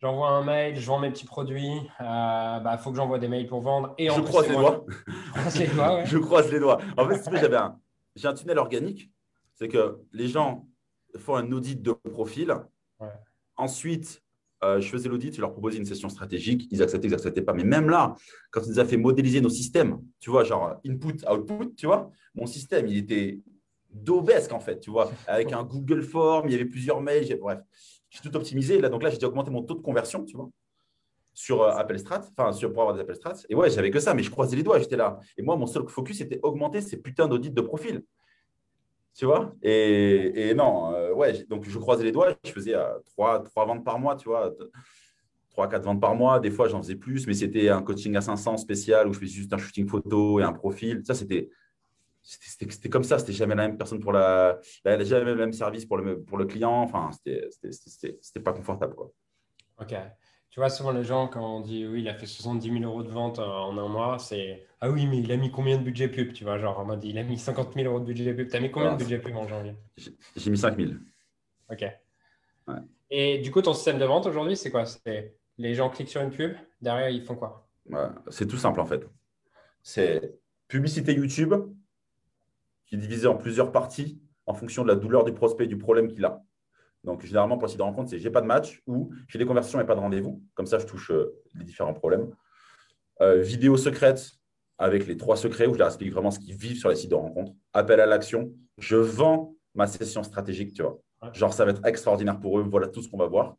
[0.00, 3.28] j'envoie un mail, je vends mes petits produits, il euh, bah, faut que j'envoie des
[3.28, 3.94] mails pour vendre.
[3.98, 4.84] Et je, croise les doigts.
[4.86, 6.04] je croise les doigts.
[6.04, 6.78] Je croise les doigts.
[6.96, 7.78] En fait, j'avais un,
[8.16, 9.10] j'ai un tunnel organique.
[9.54, 10.66] C'est que les gens
[11.18, 12.54] font un audit de profil.
[13.56, 14.22] Ensuite,
[14.62, 17.52] euh, je faisais l'audit, je leur proposais une session stratégique, ils acceptaient, ils n'acceptaient pas.
[17.52, 18.14] Mais même là,
[18.50, 22.10] quand ils nous a fait modéliser nos systèmes, tu vois, genre input, output, tu vois,
[22.34, 23.40] mon système, il était
[23.90, 27.60] d'obesque en fait, tu vois, avec un Google Form, il y avait plusieurs mails, bref,
[28.10, 28.80] j'ai tout optimisé.
[28.80, 30.50] Là, donc là, j'ai augmenté mon taux de conversion, tu vois,
[31.32, 33.36] sur euh, Apple Strat, enfin, sur, pour avoir des Apple Strat.
[33.48, 35.18] Et ouais, j'avais que ça, mais je croisais les doigts, j'étais là.
[35.38, 38.02] Et moi, mon seul focus, c'était augmenter ces putains d'audits de profil.
[39.14, 39.54] Tu vois?
[39.62, 43.84] Et, non, euh, ouais, donc je croisais les doigts, je faisais euh, trois 3, ventes
[43.84, 44.52] par mois, tu vois.
[45.50, 48.20] 3 4 ventes par mois, des fois j'en faisais plus, mais c'était un coaching à
[48.20, 51.02] 500 spécial où je faisais juste un shooting photo et un profil.
[51.04, 51.50] Ça, c'était
[52.22, 55.98] c'était comme ça, c'était jamais la même personne pour la, jamais le même service pour
[55.98, 56.82] le, pour le client.
[56.82, 58.94] Enfin, c'était pas confortable.
[58.94, 59.12] Quoi.
[59.80, 59.94] Ok.
[60.50, 63.04] Tu vois, souvent les gens, quand on dit oui, il a fait 70 000 euros
[63.04, 66.08] de vente en un mois, c'est ah oui, mais il a mis combien de budget
[66.08, 68.48] pub Tu vois, genre en mode il a mis 50 000 euros de budget pub.
[68.48, 69.76] Tu as mis combien de budget pub en janvier?
[70.36, 70.92] J'ai mis 5 000.
[71.70, 71.84] Ok.
[73.10, 74.86] Et du coup, ton système de vente aujourd'hui, c'est quoi?
[74.86, 77.68] C'est les gens cliquent sur une pub, derrière, ils font quoi?
[78.28, 79.06] C'est tout simple en fait.
[79.82, 81.54] C'est publicité YouTube
[82.90, 85.78] qui est divisée en plusieurs parties en fonction de la douleur du prospect et du
[85.78, 86.42] problème qu'il a.
[87.04, 89.80] Donc, généralement, pour essayer de rencontre, c'est j'ai pas de match ou j'ai des conversations
[89.80, 90.42] et pas de rendez-vous.
[90.54, 92.28] Comme ça, je touche euh, les différents problèmes.
[93.22, 94.32] Euh, vidéo secrète
[94.76, 97.10] avec les trois secrets où je leur explique vraiment ce qu'ils vivent sur les sites
[97.10, 97.52] de rencontre.
[97.72, 98.52] Appel à l'action.
[98.76, 100.98] Je vends ma session stratégique, tu vois.
[101.32, 102.62] Genre, ça va être extraordinaire pour eux.
[102.62, 103.56] Voilà tout ce qu'on va voir.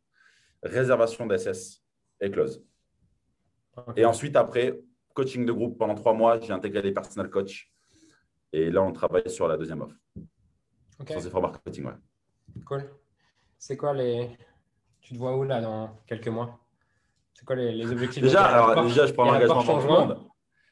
[0.61, 1.83] Réservation d'SS
[2.19, 2.63] et close.
[3.95, 4.79] Et ensuite, après,
[5.13, 6.39] coaching de groupe pendant trois mois.
[6.39, 7.70] J'ai intégré des personal coach.
[8.53, 9.95] Et là, on travaille sur la deuxième offre.
[10.99, 11.13] Okay.
[11.13, 11.93] Sur ces marketing, ouais.
[12.65, 12.89] Cool.
[13.57, 14.37] C'est quoi les.
[14.99, 16.59] Tu te vois où là dans quelques mois?
[17.33, 20.19] C'est quoi les, objectifs Déjà, alors, déjà je prends l'engagement tout le monde.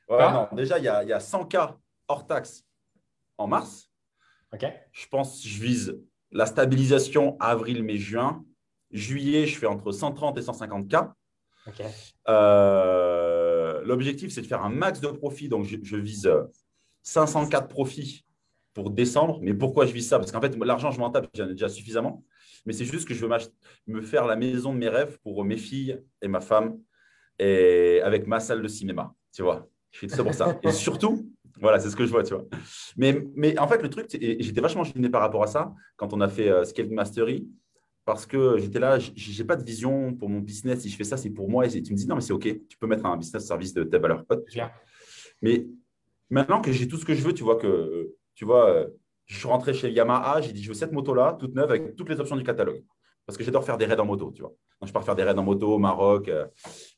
[0.10, 2.63] non, déjà, il y, a, il y a 100 cas hors taxe
[3.38, 3.89] en mars.
[4.54, 4.65] Ok.
[4.92, 6.00] Je pense je vise
[6.32, 8.44] la stabilisation avril, mai, juin.
[8.92, 11.13] Juillet, je fais entre 130 et 150 cas.
[11.68, 11.82] Ok.
[12.28, 15.48] Euh, l'objectif, c'est de faire un max de profit.
[15.48, 16.30] Donc, je, je vise
[17.03, 18.25] 504 profits
[18.73, 19.39] pour décembre.
[19.41, 20.19] Mais pourquoi je vise ça?
[20.19, 22.23] Parce qu'en fait, l'argent, je m'en tape déjà suffisamment.
[22.65, 23.31] Mais c'est juste que je veux
[23.88, 26.77] me faire la maison de mes rêves pour mes filles et ma femme
[27.39, 29.13] et avec ma salle de cinéma.
[29.33, 30.59] Tu vois, je fais tout ça pour ça.
[30.63, 32.45] Et surtout, voilà, c'est ce que je vois, tu vois.
[32.97, 36.21] Mais, mais en fait, le truc, j'étais vachement gêné par rapport à ça quand on
[36.21, 37.47] a fait euh, Scale Mastery
[38.05, 40.81] parce que j'étais là, j'ai pas de vision pour mon business.
[40.81, 41.67] Si je fais ça, c'est pour moi.
[41.67, 43.83] Et tu me dis, non, mais c'est OK, tu peux mettre un business service de
[43.83, 44.25] ta valeur
[45.41, 45.67] Mais
[46.30, 48.88] maintenant que j'ai tout ce que je veux, tu vois que, tu vois, euh,
[49.26, 52.10] je suis rentré chez Yamaha, j'ai dit, je veux cette moto-là, toute neuve, avec toutes
[52.10, 52.84] les options du catalogue.
[53.26, 54.54] Parce que j'adore faire des raids en moto, tu vois.
[54.82, 56.48] Donc, je pars faire des raids en moto au Maroc euh,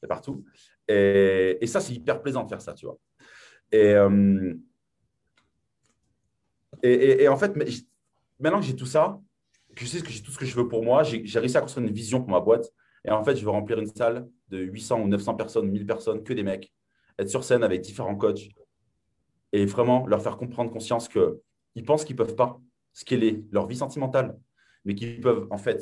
[0.02, 0.46] et partout.
[0.88, 2.98] Et, ça, c'est hyper plaisant de faire ça, tu vois.
[3.72, 4.54] Et, euh,
[6.84, 7.54] et, en fait,
[8.40, 9.20] maintenant que j'ai tout ça,
[9.76, 11.62] que je sais que j'ai tout ce que je veux pour moi, j'ai réussi à
[11.62, 12.72] construire une vision pour ma boîte.
[13.04, 16.24] Et en fait, je veux remplir une salle de 800 ou 900 personnes, 1000 personnes,
[16.24, 16.72] que des mecs,
[17.18, 18.50] être sur scène avec différents coachs
[19.52, 21.42] et vraiment leur faire comprendre conscience que
[21.76, 22.60] ils pensent qu'ils ne peuvent pas
[22.94, 24.38] scaler leur vie sentimentale,
[24.86, 25.82] mais qu'ils peuvent, en fait,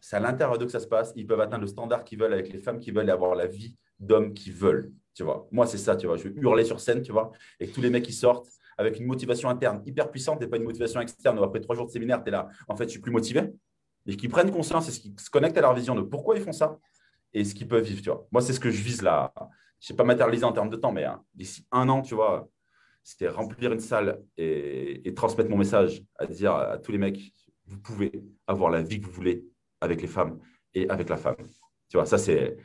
[0.00, 2.32] c'est à l'intérieur d'eux que ça se passe, ils peuvent atteindre le standard qu'ils veulent
[2.32, 4.92] avec les femmes qui veulent et avoir la vie d'hommes qu'ils veulent.
[5.14, 6.16] Tu vois, moi, c'est ça, tu vois.
[6.16, 9.06] Je vais hurler sur scène, tu vois, et tous les mecs qui sortent avec une
[9.06, 12.28] motivation interne hyper puissante et pas une motivation externe après trois jours de séminaire, tu
[12.28, 13.52] es là, en fait, je suis plus motivé.
[14.06, 16.52] Et qu'ils prennent conscience et qu'ils se connectent à leur vision de pourquoi ils font
[16.52, 16.78] ça
[17.32, 18.26] et ce qu'ils peuvent vivre, tu vois.
[18.32, 19.32] Moi, c'est ce que je vise là.
[19.36, 22.14] Je ne sais pas matérialiser en termes de temps, mais hein, d'ici un an, tu
[22.14, 22.48] vois,
[23.02, 27.20] c'était remplir une salle et, transmettre mon message, à dire à, tous les mecs,
[27.66, 28.12] vous pouvez
[28.46, 29.44] avoir la vie que vous voulez
[29.80, 30.40] avec les femmes
[30.74, 31.36] et avec la femme.
[31.88, 32.56] Tu vois, ça c'est,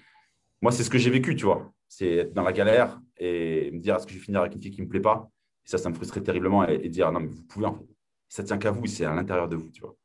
[0.62, 1.71] moi c'est ce que j'ai vécu, tu vois.
[1.88, 4.62] C'est être dans la galère et me dire est-ce que je vais finir avec une
[4.62, 5.30] fille qui me plaît pas?
[5.65, 7.86] Et ça, ça me frustrait terriblement et, dire non mais vous pouvez en fait.
[8.30, 9.95] Ça tient qu'à vous, c'est à l'intérieur de vous, tu vois.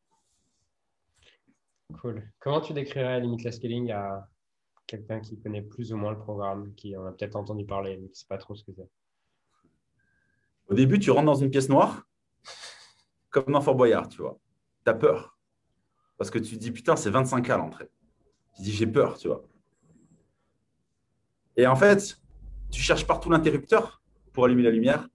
[2.00, 2.22] Cool.
[2.38, 4.28] Comment tu décrirais Limitless Scaling à
[4.86, 8.06] quelqu'un qui connaît plus ou moins le programme, qui en a peut-être entendu parler, mais
[8.06, 8.88] qui ne sait pas trop ce que c'est?
[10.72, 12.08] Au début, tu rentres dans une pièce noire,
[13.28, 14.38] comme dans Fort Boyard, tu vois.
[14.86, 15.38] Tu as peur.
[16.16, 17.90] Parce que tu te dis, putain, c'est 25 à l'entrée.
[18.56, 19.44] Tu dis, j'ai peur, tu vois.
[21.58, 22.18] Et en fait,
[22.70, 25.08] tu cherches partout l'interrupteur pour allumer la lumière.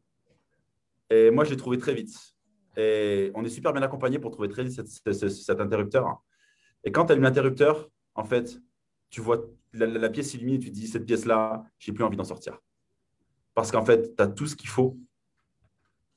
[1.10, 2.36] Et moi, je l'ai trouvé très vite.
[2.76, 6.22] Et on est super bien accompagné pour trouver très vite cet, interrupteur.
[6.84, 8.60] Et quand tu allumes l'interrupteur, en fait,
[9.10, 9.44] tu vois
[9.74, 12.62] la, pièce illuminée, tu te dis, cette pièce-là, j'ai plus envie d'en sortir.
[13.56, 15.00] Parce qu'en fait, tu as tout ce qu'il faut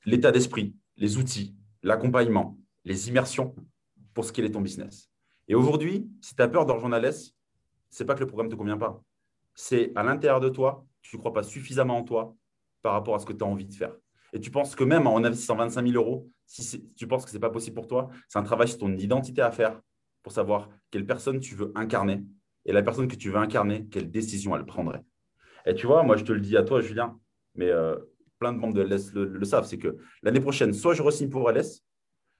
[0.04, 3.54] l'état d'esprit, les outils, l'accompagnement, les immersions
[4.14, 5.10] pour ce est ton business.
[5.48, 7.34] Et aujourd'hui, si tu as peur d'argent à l'aise,
[7.90, 9.02] ce n'est pas que le programme ne te convient pas.
[9.54, 12.36] C'est à l'intérieur de toi, tu ne crois pas suffisamment en toi
[12.82, 13.94] par rapport à ce que tu as envie de faire.
[14.32, 17.36] Et tu penses que même en investissant 25 000 euros, si tu penses que ce
[17.36, 19.80] n'est pas possible pour toi, c'est un travail sur ton identité à faire
[20.22, 22.24] pour savoir quelle personne tu veux incarner
[22.64, 25.02] et la personne que tu veux incarner, quelle décision elle prendrait.
[25.66, 27.18] Et tu vois, moi, je te le dis à toi, Julien,
[27.54, 27.96] mais euh,
[28.40, 31.48] plein de membres de LS le, savent, c'est que l'année prochaine, soit je re-signe pour
[31.50, 31.84] LS,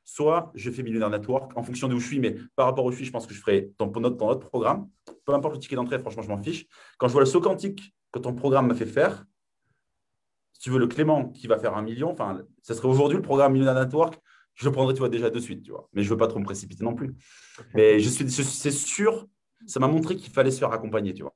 [0.03, 2.19] soit je fais Millionaire Network en fonction de où je suis.
[2.19, 4.49] Mais par rapport où je suis, je pense que je ferai dans notre, dans notre
[4.49, 4.89] programme.
[5.25, 6.67] Peu importe le ticket d'entrée, franchement, je m'en fiche.
[6.99, 9.25] Quand je vois le saut quantique que ton programme m'a fait faire,
[10.55, 13.23] si tu veux, le Clément qui va faire un million, enfin, ce serait aujourd'hui le
[13.23, 14.19] programme Millionaire Network,
[14.55, 15.63] je le prendrais tu vois, déjà de suite.
[15.63, 15.89] Tu vois.
[15.93, 17.15] Mais je ne veux pas trop me précipiter non plus.
[17.75, 19.27] Mais je suis, c'est sûr,
[19.67, 21.15] ça m'a montré qu'il fallait se faire accompagner.
[21.15, 21.35] Tu vois.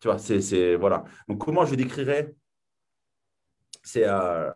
[0.00, 1.04] Tu vois, c'est, voilà.
[1.28, 2.34] Donc, comment je décrirais
[3.82, 4.50] c'est euh,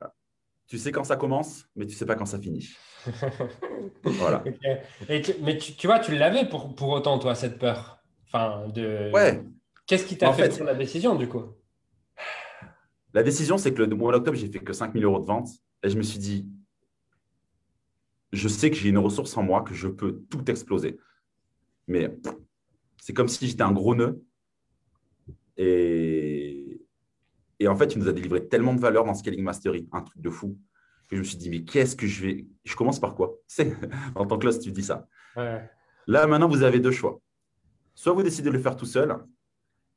[0.67, 2.69] tu sais quand ça commence, mais tu sais pas quand ça finit.
[4.05, 4.43] voilà.
[5.09, 8.03] mais tu, vois, tu l'avais pour, pour autant, toi, cette peur.
[8.27, 9.11] Enfin, de.
[9.13, 9.45] Ouais.
[9.87, 11.45] Qu'est-ce qui t'a fait, prendre la décision, du coup?
[13.13, 15.49] La décision, c'est que le mois d'octobre, j'ai fait que 5 000 euros de vente.
[15.83, 16.49] Et je me suis dit,
[18.33, 20.99] je sais que j'ai une ressource en moi, que je peux tout exploser.
[21.87, 22.17] Mais
[22.99, 24.25] c'est comme si j'étais un gros nœud.
[25.59, 26.32] Et
[27.63, 30.21] et en fait, il nous a délivré tellement de valeur dans Scaling Mastery, un truc
[30.21, 30.59] de fou,
[31.09, 32.47] que je me suis dit, mais qu'est-ce que je vais.
[32.65, 33.35] Je commence par quoi?
[33.47, 33.77] C'est
[34.15, 35.07] en tant que là, tu dis ça.
[35.37, 37.21] Là, maintenant, vous avez deux choix.
[37.95, 39.17] Soit vous décidez de le faire tout seul,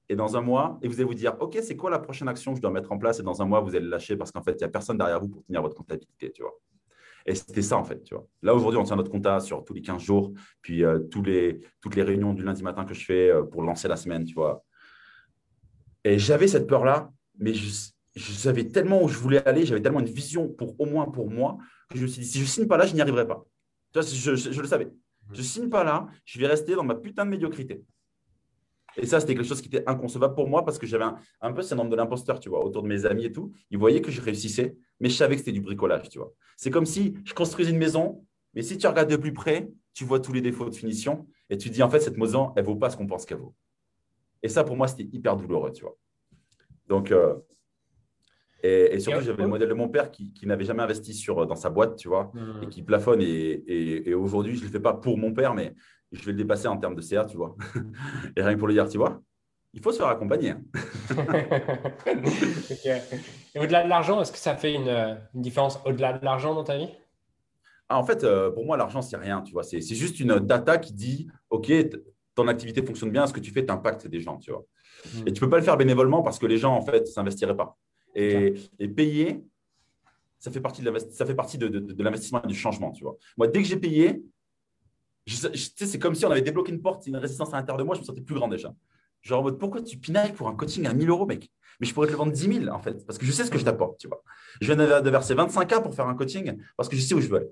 [0.07, 2.51] et dans un mois, et vous allez vous dire, OK, c'est quoi la prochaine action
[2.51, 3.19] que je dois mettre en place?
[3.19, 4.99] Et dans un mois, vous allez le lâcher parce qu'en fait, il n'y a personne
[4.99, 6.53] derrière vous pour tenir votre comptabilité, tu vois.
[7.25, 8.27] Et c'était ça, en fait, tu vois.
[8.43, 11.59] Là, aujourd'hui, on tient notre compta sur tous les 15 jours, puis euh, tous les,
[11.81, 14.35] toutes les réunions du lundi matin que je fais euh, pour lancer la semaine, tu
[14.35, 14.63] vois.
[16.03, 17.71] Et j'avais cette peur-là, mais je,
[18.15, 21.57] savais tellement où je voulais aller, j'avais tellement une vision pour au moins pour moi,
[21.89, 23.45] que je me suis dit, si je ne signe pas là, je n'y arriverai pas.
[23.91, 24.89] Tu vois, je, je, le savais.
[25.31, 27.83] Je ne signe pas là, je vais rester dans ma putain de médiocrité.
[28.97, 31.05] Et ça, c'était quelque chose qui était inconcevable pour moi parce que j'avais
[31.41, 33.51] un, peu ce nombre de l'imposteur, tu vois, autour de mes amis et tout.
[33.69, 36.31] Ils voyaient que je réussissais, mais je savais que c'était du bricolage, tu vois.
[36.55, 40.05] C'est comme si je construisais une maison, mais si tu regardes de plus près, tu
[40.05, 42.67] vois tous les défauts de finition et tu dis, en fait, cette maison, elle ne
[42.67, 43.53] vaut pas ce qu'on pense qu'elle vaut.
[44.41, 45.97] Et ça, pour moi, c'était hyper douloureux, tu vois.
[46.87, 47.35] Donc, euh,
[48.63, 51.69] et, surtout, j'avais le modèle de mon père qui, n'avait jamais investi sur, dans sa
[51.69, 52.63] boîte, tu vois, hmm.
[52.63, 53.21] et qui plafonne.
[53.21, 55.75] Et, aujourd'hui, je ne le fais pas pour mon père, mais
[56.11, 57.55] je vais le dépasser en termes de CA, tu vois.
[58.35, 59.21] et rien que pour le dire, tu vois,
[59.75, 60.51] il faut se faire accompagner.
[60.51, 60.61] Hein.
[63.53, 66.77] Et au-delà de l'argent, est-ce que ça fait une, différence au-delà de l'argent dans ta
[66.77, 66.89] vie?
[67.89, 69.63] Ah, En fait, euh, pour moi, l'argent, c'est rien, tu vois.
[69.63, 71.71] C'est juste une data qui dit, OK,
[72.35, 74.65] ton activité fonctionne bien, ce que tu fais, t'impacte des gens, tu vois.
[75.25, 77.05] Et tu ne peux pas le faire bénévolement parce que les gens, en fait, ne
[77.05, 77.77] s'investiraient pas.
[78.15, 78.53] Et,
[78.95, 79.43] payer,
[80.39, 82.91] ça fait partie de l'investissement et du changement.
[82.91, 83.17] Tu vois.
[83.37, 84.23] Moi, dès que j'ai payé,
[85.27, 88.01] c'est comme si on avait débloqué une porte, une résistance à l'intérieur de moi, je
[88.01, 88.73] me sentais plus grand déjà.
[89.21, 91.49] Genre en mode, pourquoi tu pinailles pour un coaching à 1000 euros, mec?
[91.79, 93.51] Mais je pourrais te le vendre 10 000, en fait, parce que je sais ce
[93.51, 94.23] que je t'apporte, tu vois.
[94.61, 97.27] Je viens de verser 25K pour faire un coaching parce que je sais où je
[97.27, 97.49] veux aller.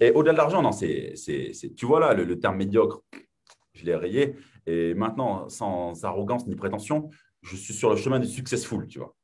[0.00, 1.14] Et au-delà de l'argent, non, c'est,
[1.76, 3.02] tu vois là, le terme médiocre,
[3.74, 4.36] je l'ai rayé.
[4.66, 7.10] Et maintenant, sans arrogance ni prétention,
[7.42, 9.14] je suis sur le chemin du successful, tu vois.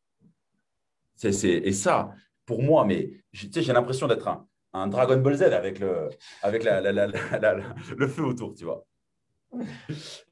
[1.16, 2.14] C'est, et ça,
[2.46, 4.29] pour moi, mais j'ai l'impression d'être
[4.72, 6.09] un, Dragon Ball Z avec le,
[6.42, 8.87] avec le feu autour, tu vois.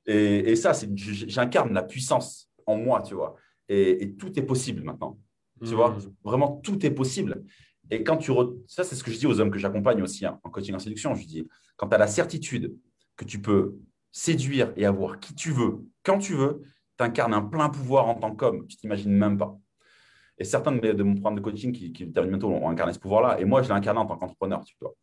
[0.07, 3.37] Et, et ça, j'incarne la puissance en moi, tu vois.
[3.69, 5.19] Et, tout est possible maintenant.
[5.63, 6.15] Tu vois, mmh.
[6.23, 7.45] vraiment tout est possible.
[7.91, 8.33] Et quand tu.
[8.67, 10.79] Ça, c'est ce que je dis aux hommes que j'accompagne aussi hein, en coaching en
[10.79, 11.15] séduction.
[11.15, 12.77] Je dis, quand tu as la certitude
[13.17, 13.77] que tu peux
[14.13, 16.63] séduire et avoir qui tu veux, quand tu veux,
[16.97, 18.67] tu incarnes un plein pouvoir en tant qu'homme.
[18.67, 19.57] Tu t'imagines même pas.
[20.39, 22.93] Et certains de, mes, de mon programme de coaching qui, qui terminent bientôt ont incarné
[22.93, 23.41] ce pouvoir-là.
[23.41, 24.65] Et moi, je l'ai incarné en tant qu'entrepreneur.
[24.65, 24.95] Tu vois.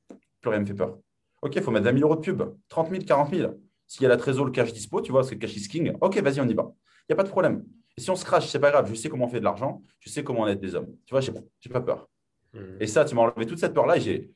[0.42, 0.98] Plus rien me fait peur.
[1.42, 3.54] OK, il faut mettre 20 000 euros de pub, 30 000, 40 000.
[3.88, 5.68] S'il y a la trésor, le cash dispo, tu vois, parce que le cash is
[5.68, 5.94] king.
[6.02, 6.72] OK, vas-y, on y va.
[7.08, 7.64] Il n'y a pas de problème.
[7.98, 8.90] Et si on se crache, c'est pas grave.
[8.90, 9.82] Je sais comment on fait de l'argent.
[10.00, 10.96] Je sais comment on aide des hommes.
[11.06, 12.10] Tu vois, je n'ai pas peur.
[12.54, 12.60] Mmh.
[12.80, 14.00] Et ça, tu m'as enlevé toute cette peur-là.
[14.00, 14.32] J'ai.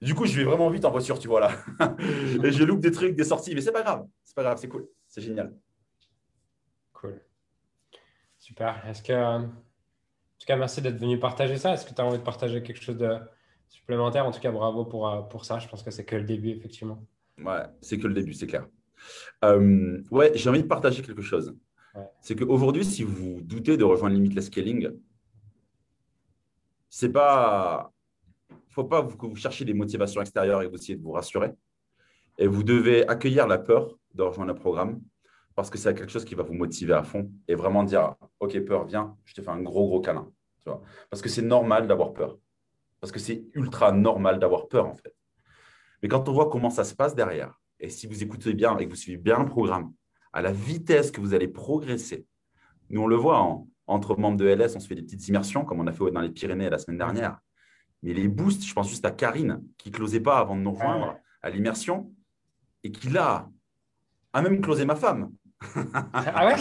[0.00, 1.50] Du coup, je vais vraiment vite en voiture, tu vois là.
[2.44, 3.54] et je loupe des trucs, des sorties.
[3.54, 4.06] Mais c'est pas grave.
[4.22, 4.86] C'est pas grave, c'est cool.
[5.08, 5.56] C'est génial.
[6.92, 7.20] Cool.
[8.38, 8.84] Super.
[8.86, 9.12] Est-ce que.
[9.12, 11.72] En tout cas, merci d'être venu partager ça.
[11.72, 13.18] Est-ce que tu as envie de partager quelque chose de
[13.68, 14.24] supplémentaire?
[14.24, 15.58] En tout cas, bravo pour, euh, pour ça.
[15.58, 17.04] Je pense que c'est que le début, effectivement.
[17.38, 18.66] Ouais, c'est que le début, c'est clair.
[19.44, 21.56] Euh, ouais, j'ai envie de partager quelque chose.
[22.20, 24.90] C'est qu'aujourd'hui, si vous doutez de rejoindre Limitless Scaling,
[26.88, 27.92] c'est pas.
[28.68, 31.12] Ne faut pas que vous cherchiez des motivations extérieures et que vous essayez de vous
[31.12, 31.52] rassurer.
[32.38, 35.00] Et vous devez accueillir la peur de rejoindre le programme
[35.54, 38.58] parce que c'est quelque chose qui va vous motiver à fond et vraiment dire Ok,
[38.60, 40.30] peur, viens, je te fais un gros, gros câlin.
[40.64, 42.38] Tu vois parce que c'est normal d'avoir peur.
[43.00, 45.14] Parce que c'est ultra normal d'avoir peur, en fait.
[46.02, 48.84] Mais quand on voit comment ça se passe derrière, et si vous écoutez bien et
[48.84, 49.92] que vous suivez bien le programme,
[50.32, 52.26] à la vitesse que vous allez progresser,
[52.90, 55.80] nous, on le voit entre membres de LS, on se fait des petites immersions, comme
[55.80, 57.38] on a fait dans les Pyrénées la semaine dernière.
[58.02, 60.72] Mais les boosts, je pense juste à Karine, qui ne closait pas avant de nous
[60.72, 62.12] rejoindre à l'immersion,
[62.84, 63.48] et qui là
[64.32, 65.32] a même closé ma femme.
[66.12, 66.56] ah ouais?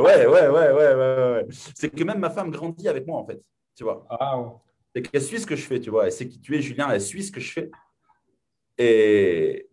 [0.00, 3.40] Ouais, ouais, ouais, ouais, ouais, C'est que même ma femme grandit avec moi, en fait.
[3.74, 4.06] Tu vois.
[4.94, 6.06] C'est qu'elle suit ce que je fais, tu vois.
[6.06, 7.70] Elle sait qui tu es, Julien, elle suit ce que je fais.
[8.78, 9.68] Et,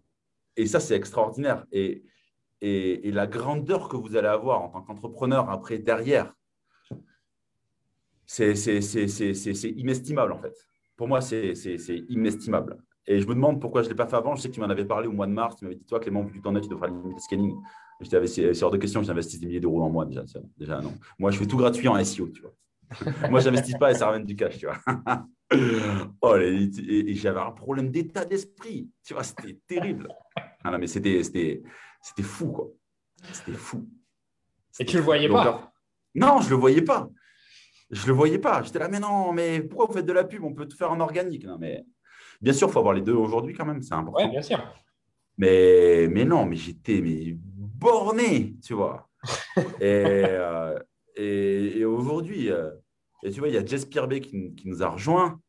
[0.55, 1.65] et ça, c'est extraordinaire.
[1.71, 2.03] Et,
[2.61, 6.33] et, la grandeur que vous allez avoir en tant qu'entrepreneur après, derrière,
[8.27, 10.53] c'est inestimable, en fait.
[10.95, 11.53] Pour moi, c'est
[12.09, 12.77] inestimable.
[13.07, 14.35] Et je me demande pourquoi je ne l'ai pas fait avant.
[14.35, 15.55] Je sais que tu m'en avais parlé au mois de mars.
[15.55, 17.55] Tu m'avais dit, toi, Clément, vu en as, tu devrais limiter scanning.
[18.03, 20.23] C'est hors de question que j'investisse des milliers d'euros en mois déjà.
[20.57, 20.93] Déjà, non.
[21.17, 22.53] Moi, je fais tout gratuit en SEO, tu vois.
[23.29, 24.77] Moi, je n'investis pas et ça ramène du cash, tu vois.
[26.21, 28.89] oh, et, j'avais un problème d'état d'esprit.
[29.05, 30.09] Tu vois, c'était terrible.
[30.63, 31.63] Ah non, mais c'était
[32.21, 32.67] fou, quoi.
[33.31, 33.87] C'était fou.
[34.79, 35.71] Et tu le voyais pas
[36.13, 37.09] Non, je le voyais pas.
[37.89, 38.61] Je le voyais pas.
[38.63, 40.43] J'étais là, mais non, mais pourquoi vous faites de la pub?
[40.43, 41.45] On peut tout faire en organique.
[41.45, 41.85] Non, mais
[42.41, 43.81] bien sûr, il faut avoir les deux aujourd'hui quand même.
[43.81, 44.25] C'est important.
[44.25, 44.59] Oui, bien sûr.
[45.37, 49.07] Mais, mais non, mais j'étais mais borné, tu vois.
[49.79, 50.77] et, euh,
[51.15, 52.71] et, aujourd'hui, euh,
[53.23, 55.39] et tu vois, il y a Jess Pierbe qui, qui, nous a rejoint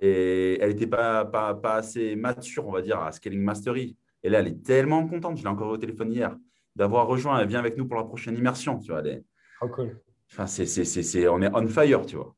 [0.00, 3.96] et elle n'était pas, pas, pas, assez mature, on va dire, à Scaling Mastery.
[4.22, 6.36] Et là, elle est tellement contente, je l'ai encore au téléphone hier,
[6.74, 7.38] d'avoir rejoint.
[7.38, 9.00] Elle vient avec nous pour la prochaine immersion, tu vois.
[9.00, 9.24] Elle
[9.62, 10.00] oh, cool.
[10.30, 12.34] Enfin, c'est, c'est, c'est, on est on fire, tu vois.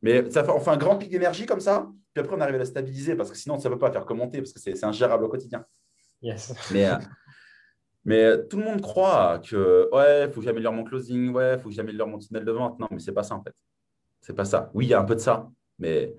[0.00, 2.56] Mais ça fait, on fait un grand pic d'énergie comme ça, puis après on arrive
[2.56, 4.74] à la stabiliser parce que sinon ça ne peut pas faire commenter parce que c'est,
[4.74, 5.64] c'est ingérable au quotidien.
[6.20, 6.54] Yes.
[6.72, 6.96] Mais, euh,
[8.04, 11.54] mais euh, tout le monde croit que ouais, il faut que j'améliore mon closing, ouais,
[11.54, 12.78] il faut que j'améliore mon tunnel de vente.
[12.80, 13.54] Non, mais c'est pas ça en fait.
[14.20, 14.70] C'est pas ça.
[14.74, 16.14] Oui, il y a un peu de ça, mais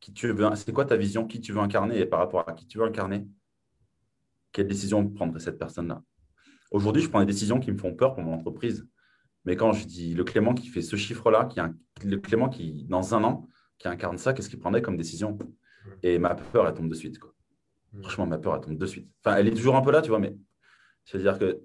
[0.00, 2.52] qui tu veux, c'est quoi ta vision, qui tu veux incarner et par rapport à
[2.52, 3.26] qui tu veux incarner,
[4.52, 6.02] quelle décision prendrait cette personne-là?
[6.70, 8.86] Aujourd'hui, je prends des décisions qui me font peur pour mon entreprise.
[9.44, 11.60] Mais quand je dis le Clément qui fait ce chiffre-là, qui
[12.06, 15.38] le Clément qui, dans un an, qui incarne ça, qu'est-ce qu'il prendrait comme décision?
[16.02, 17.18] Et ma peur, elle tombe de suite.
[17.18, 17.34] Quoi.
[18.00, 19.08] Franchement, ma peur, elle tombe de suite.
[19.22, 20.36] Enfin, elle est toujours un peu là, tu vois, mais
[21.04, 21.60] c'est-à-dire que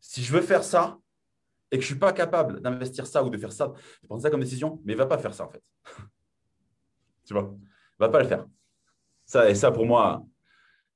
[0.00, 0.98] si je veux faire ça
[1.70, 3.68] et que je ne suis pas capable d'investir ça ou de faire ça,
[4.02, 5.62] de prendre ça comme décision, mais va pas faire ça en fait.
[7.26, 7.54] tu vois,
[7.98, 8.46] va pas le faire.
[9.26, 10.24] Ça, et ça pour moi,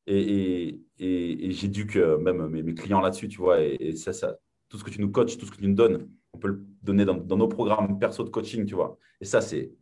[0.07, 4.37] et, et, j'éduque même mes, clients là-dessus, tu vois, et, ça, ça,
[4.69, 6.67] tout ce que tu nous coaches, tout ce que tu nous donnes, on peut le
[6.83, 8.99] donner dans, nos programmes perso de coaching, tu vois.
[9.21, 9.73] Et ça, c'est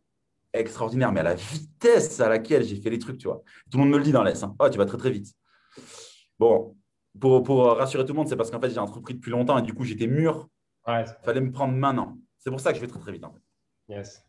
[0.53, 3.41] extraordinaire, mais à la vitesse à laquelle j'ai fait les trucs, tu vois.
[3.71, 4.43] Tout le monde me le dit dans l'Est.
[4.43, 4.55] Hein.
[4.59, 5.33] Oh, tu vas très, très vite.
[6.37, 6.75] Bon,
[7.19, 9.73] pour, rassurer tout le monde, c'est parce qu'en fait, j'ai entrepris depuis longtemps et du
[9.73, 10.47] coup, j'étais mûr.
[10.87, 12.17] Il fallait me prendre maintenant.
[12.37, 13.23] C'est pour ça que je vais très, très vite.
[13.23, 13.41] En fait.
[13.87, 14.25] Yes.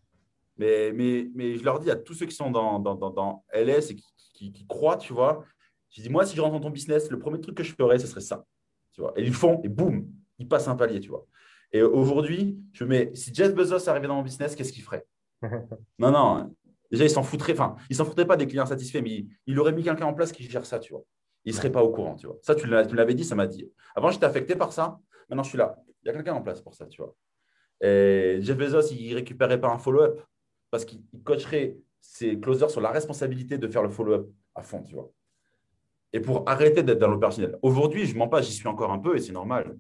[0.57, 3.90] Mais, mais, mais je leur dis à tous ceux qui sont dans, dans, dans, LS
[3.90, 5.45] et qui, qui, croient, tu vois,
[5.90, 7.99] je dis, moi, si je rentre dans ton business, le premier truc que je ferais,
[7.99, 8.45] ce serait ça.
[8.93, 9.12] Tu vois.
[9.17, 11.27] Et ils le font et boum, ils passent un palier, tu vois.
[11.73, 15.07] Et aujourd'hui, je mets, si Jeff Bezos arrivait dans mon business, qu'est-ce qu'il ferait?
[15.99, 16.55] Non, non.
[16.90, 19.59] Déjà, il s'en foutrait, enfin, il s'en foutrait pas des clients satisfaits, mais il, il
[19.59, 21.05] aurait mis quelqu'un en place qui gère ça, tu vois
[21.44, 22.38] il ne serait pas au courant, tu vois.
[22.42, 23.70] Ça, tu l'avais dit, ça m'a dit.
[23.94, 24.99] Avant, j'étais affecté par ça.
[25.29, 25.77] Maintenant, je suis là.
[26.03, 27.14] Il y a quelqu'un en place pour ça, tu vois.
[27.81, 30.20] Et Jeff Bezos, il ne récupérerait pas un follow-up
[30.70, 34.94] parce qu'il coacherait ses closers sur la responsabilité de faire le follow-up à fond, tu
[34.94, 35.11] vois.
[36.12, 37.59] Et pour arrêter d'être dans l'opérationnel.
[37.62, 39.77] Aujourd'hui, je ne mens pas, j'y suis encore un peu et c'est normal.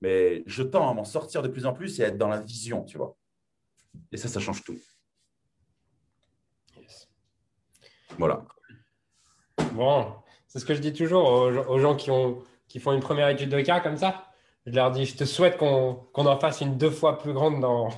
[0.00, 2.40] Mais je tends à m'en sortir de plus en plus et à être dans la
[2.40, 3.16] vision, tu vois.
[4.12, 4.78] Et ça, ça change tout.
[8.16, 8.44] Voilà.
[9.74, 10.12] Bon,
[10.46, 11.30] c'est ce que je dis toujours
[11.68, 14.24] aux, gens qui, ont, qui font une première étude de cas comme ça.
[14.66, 17.88] Je leur dis, je te souhaite qu'on en fasse une deux fois plus grande dans,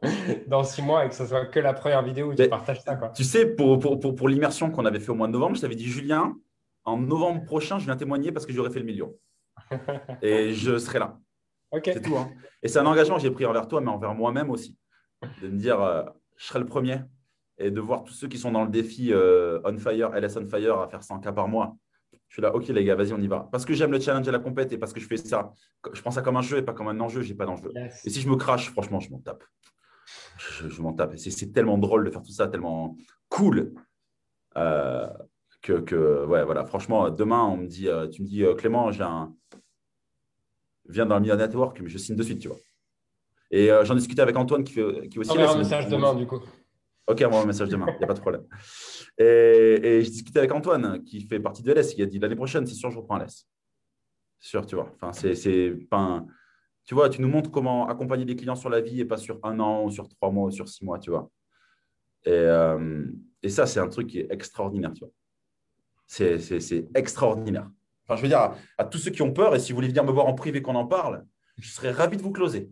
[0.46, 2.96] dans six mois et que ce soit que la première vidéo où tu partages ça.
[2.96, 3.08] Quoi.
[3.10, 5.62] Tu sais, pour, pour, pour, pour l'immersion qu'on avait fait au mois de novembre, je
[5.62, 6.36] t'avais dit, Julien,
[6.84, 9.14] en novembre prochain, je viens témoigner parce que j'aurais fait le million.
[10.22, 11.18] et je serai là.
[11.84, 12.16] C'est tout.
[12.16, 12.30] Hein.
[12.62, 14.76] Et c'est un engagement que j'ai pris envers toi, mais envers moi-même aussi.
[15.42, 16.02] De me dire, euh,
[16.36, 17.00] je serai le premier
[17.58, 20.46] et de voir tous ceux qui sont dans le défi euh, On Fire, LS On
[20.46, 21.76] Fire, à faire 100 cas par mois
[22.28, 23.48] je suis là, ok les gars, vas-y, on y va.
[23.50, 25.52] Parce que j'aime le challenge et la compète et parce que je fais ça.
[25.92, 27.72] Je prends ça comme un jeu et pas comme un enjeu, j'ai pas d'enjeu.
[28.04, 29.42] Et si je me crache, franchement, je m'en tape.
[30.38, 31.16] Je, m'en tape.
[31.16, 32.96] C'est tellement drôle de faire tout ça, tellement
[33.28, 33.72] cool.
[34.56, 35.08] Euh,
[35.62, 39.34] que, ouais, voilà, franchement, demain, on me dit, tu me dis, Clément, j'ai un.
[40.88, 42.56] Viens dans le Media Network, mais je signe de suite, tu vois.
[43.50, 45.30] Et j'en discutais avec Antoine qui, fait, qui aussi.
[45.30, 46.40] On un message demain, du coup.
[47.08, 48.44] Ok, on va un message demain, il n'y a pas de problème.
[49.20, 52.36] Et, et je discutais avec Antoine, qui fait partie de LS, qui a dit l'année
[52.36, 53.48] prochaine, c'est sûr, je reprends LS.
[54.38, 54.92] Sûr, tu vois.
[54.94, 56.24] Enfin, c'est pas
[56.84, 59.40] Tu vois, tu nous montres comment accompagner des clients sur la vie et pas sur
[59.42, 61.28] un an, ou sur trois mois, ou sur six mois, tu vois.
[62.24, 63.06] Et, euh,
[63.42, 65.12] et ça, c'est un truc qui est extraordinaire, tu vois.
[66.06, 67.68] C'est extraordinaire.
[68.08, 70.04] Enfin, je veux dire, à, tous ceux qui ont peur, et si vous voulez venir
[70.04, 71.24] me voir en privé qu'on en parle,
[71.58, 72.70] je serais ravi de vous closer.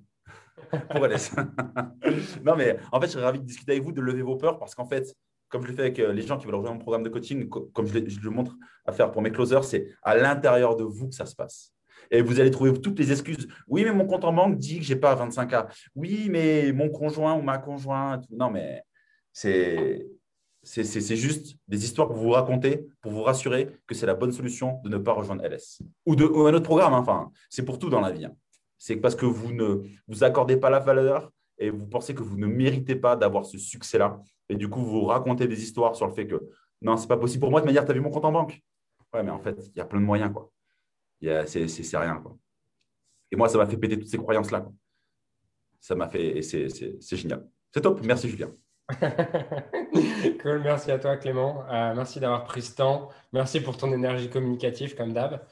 [2.45, 4.59] non, mais en fait, je serais ravi de discuter avec vous, de lever vos peurs,
[4.59, 5.15] parce qu'en fait,
[5.49, 7.49] comme je le fais avec euh, les gens qui veulent rejoindre mon programme de coaching,
[7.49, 11.15] comme je, le montre à faire pour mes closers, c'est à l'intérieur de vous que
[11.15, 11.73] ça se passe.
[12.11, 13.49] Et vous allez trouver toutes les excuses.
[13.67, 15.67] Oui, mais mon compte en banque dit que je n'ai pas 25K.
[15.95, 18.25] Oui, mais mon conjoint ou ma conjointe.
[18.31, 18.83] Non, mais
[19.33, 20.07] c'est
[20.67, 24.81] c'est juste des histoires que vous racontez pour vous rassurer que c'est la bonne solution
[24.83, 26.93] de ne pas rejoindre LS ou, de, un autre programme.
[26.93, 26.99] Hein.
[26.99, 28.25] Enfin, c'est pour tout dans la vie.
[28.25, 28.35] Hein
[28.79, 32.37] c'est parce que vous ne vous accordez pas la valeur et vous pensez que vous
[32.37, 34.21] ne méritez pas d'avoir ce succès-là.
[34.49, 36.41] Et du coup, vous racontez des histoires sur le fait que
[36.83, 38.33] non, c'est pas possible pour moi de me dire, tu as vu mon compte en
[38.33, 38.63] banque?
[39.13, 40.33] Ouais, mais en fait, il y a plein de moyens.
[40.33, 40.53] quoi.
[41.21, 42.17] C'est rien.
[42.17, 42.37] Quoi.
[43.31, 44.69] Et moi, ça m'a fait péter toutes ces croyances-là.
[45.81, 46.43] Ça m'a fait.
[46.43, 47.49] C'est génial.
[47.73, 48.03] C'est top.
[48.05, 48.53] Merci, Julien.
[50.43, 51.65] cool, merci à toi Clément.
[51.71, 53.09] Euh, merci d'avoir pris ce temps.
[53.33, 55.45] Merci pour ton énergie communicative comme d'hab.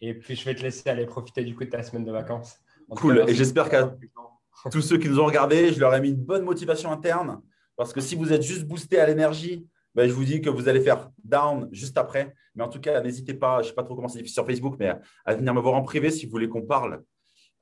[0.00, 2.58] Et puis je vais te laisser aller profiter du coup de ta semaine de vacances.
[2.90, 3.24] Cool.
[3.28, 3.94] et j'espère qu'à
[4.70, 7.42] tous ceux qui nous ont regardés, je leur ai mis une bonne motivation interne.
[7.76, 10.68] Parce que si vous êtes juste boosté à l'énergie, ben, je vous dis que vous
[10.68, 12.34] allez faire down juste après.
[12.54, 14.76] Mais en tout cas, n'hésitez pas, je ne sais pas trop comment c'est sur Facebook,
[14.78, 17.02] mais à venir me voir en privé si vous voulez qu'on parle.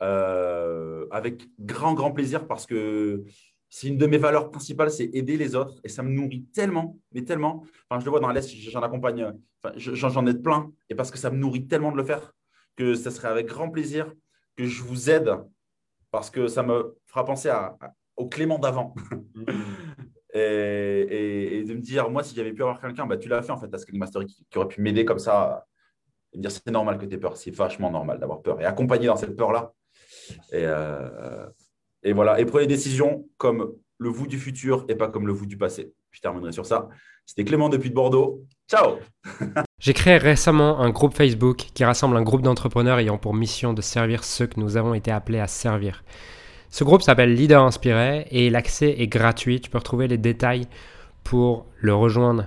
[0.02, 3.24] Euh, avec grand, grand plaisir parce que
[3.68, 6.98] c'est une de mes valeurs principales, c'est aider les autres et ça me nourrit tellement,
[7.12, 7.64] mais tellement.
[7.88, 11.18] Enfin, je le vois dans l'Est, j'en accompagne, enfin, j'en ai plein et parce que
[11.18, 12.32] ça me nourrit tellement de le faire
[12.76, 14.12] que ça serait avec grand plaisir
[14.56, 15.30] que je vous aide
[16.10, 17.76] parce que ça me fera penser à,
[18.16, 18.94] au Clément d'avant.
[20.34, 23.58] et, de me dire, moi, si j'avais pu avoir quelqu'un, bah, tu l'as fait en
[23.58, 25.66] fait, à Scaling Mastery qui, qui, aurait pu m'aider comme ça
[26.32, 28.64] et me dire c'est normal que tu aies peur, c'est vachement normal d'avoir peur et
[28.64, 29.72] accompagner dans cette peur-là.
[30.52, 31.46] Et, euh,
[32.06, 35.32] et voilà, et prenez des décisions comme le vous du futur et pas comme le
[35.32, 35.92] vous du passé.
[36.12, 36.88] Je terminerai sur ça.
[37.26, 38.44] C'était Clément depuis de Bordeaux.
[38.70, 38.98] Ciao
[39.80, 43.82] J'ai créé récemment un groupe Facebook qui rassemble un groupe d'entrepreneurs ayant pour mission de
[43.82, 46.04] servir ceux que nous avons été appelés à servir.
[46.70, 49.60] Ce groupe s'appelle Leader Inspiré et l'accès est gratuit.
[49.60, 50.68] Tu peux retrouver les détails
[51.24, 52.46] pour le rejoindre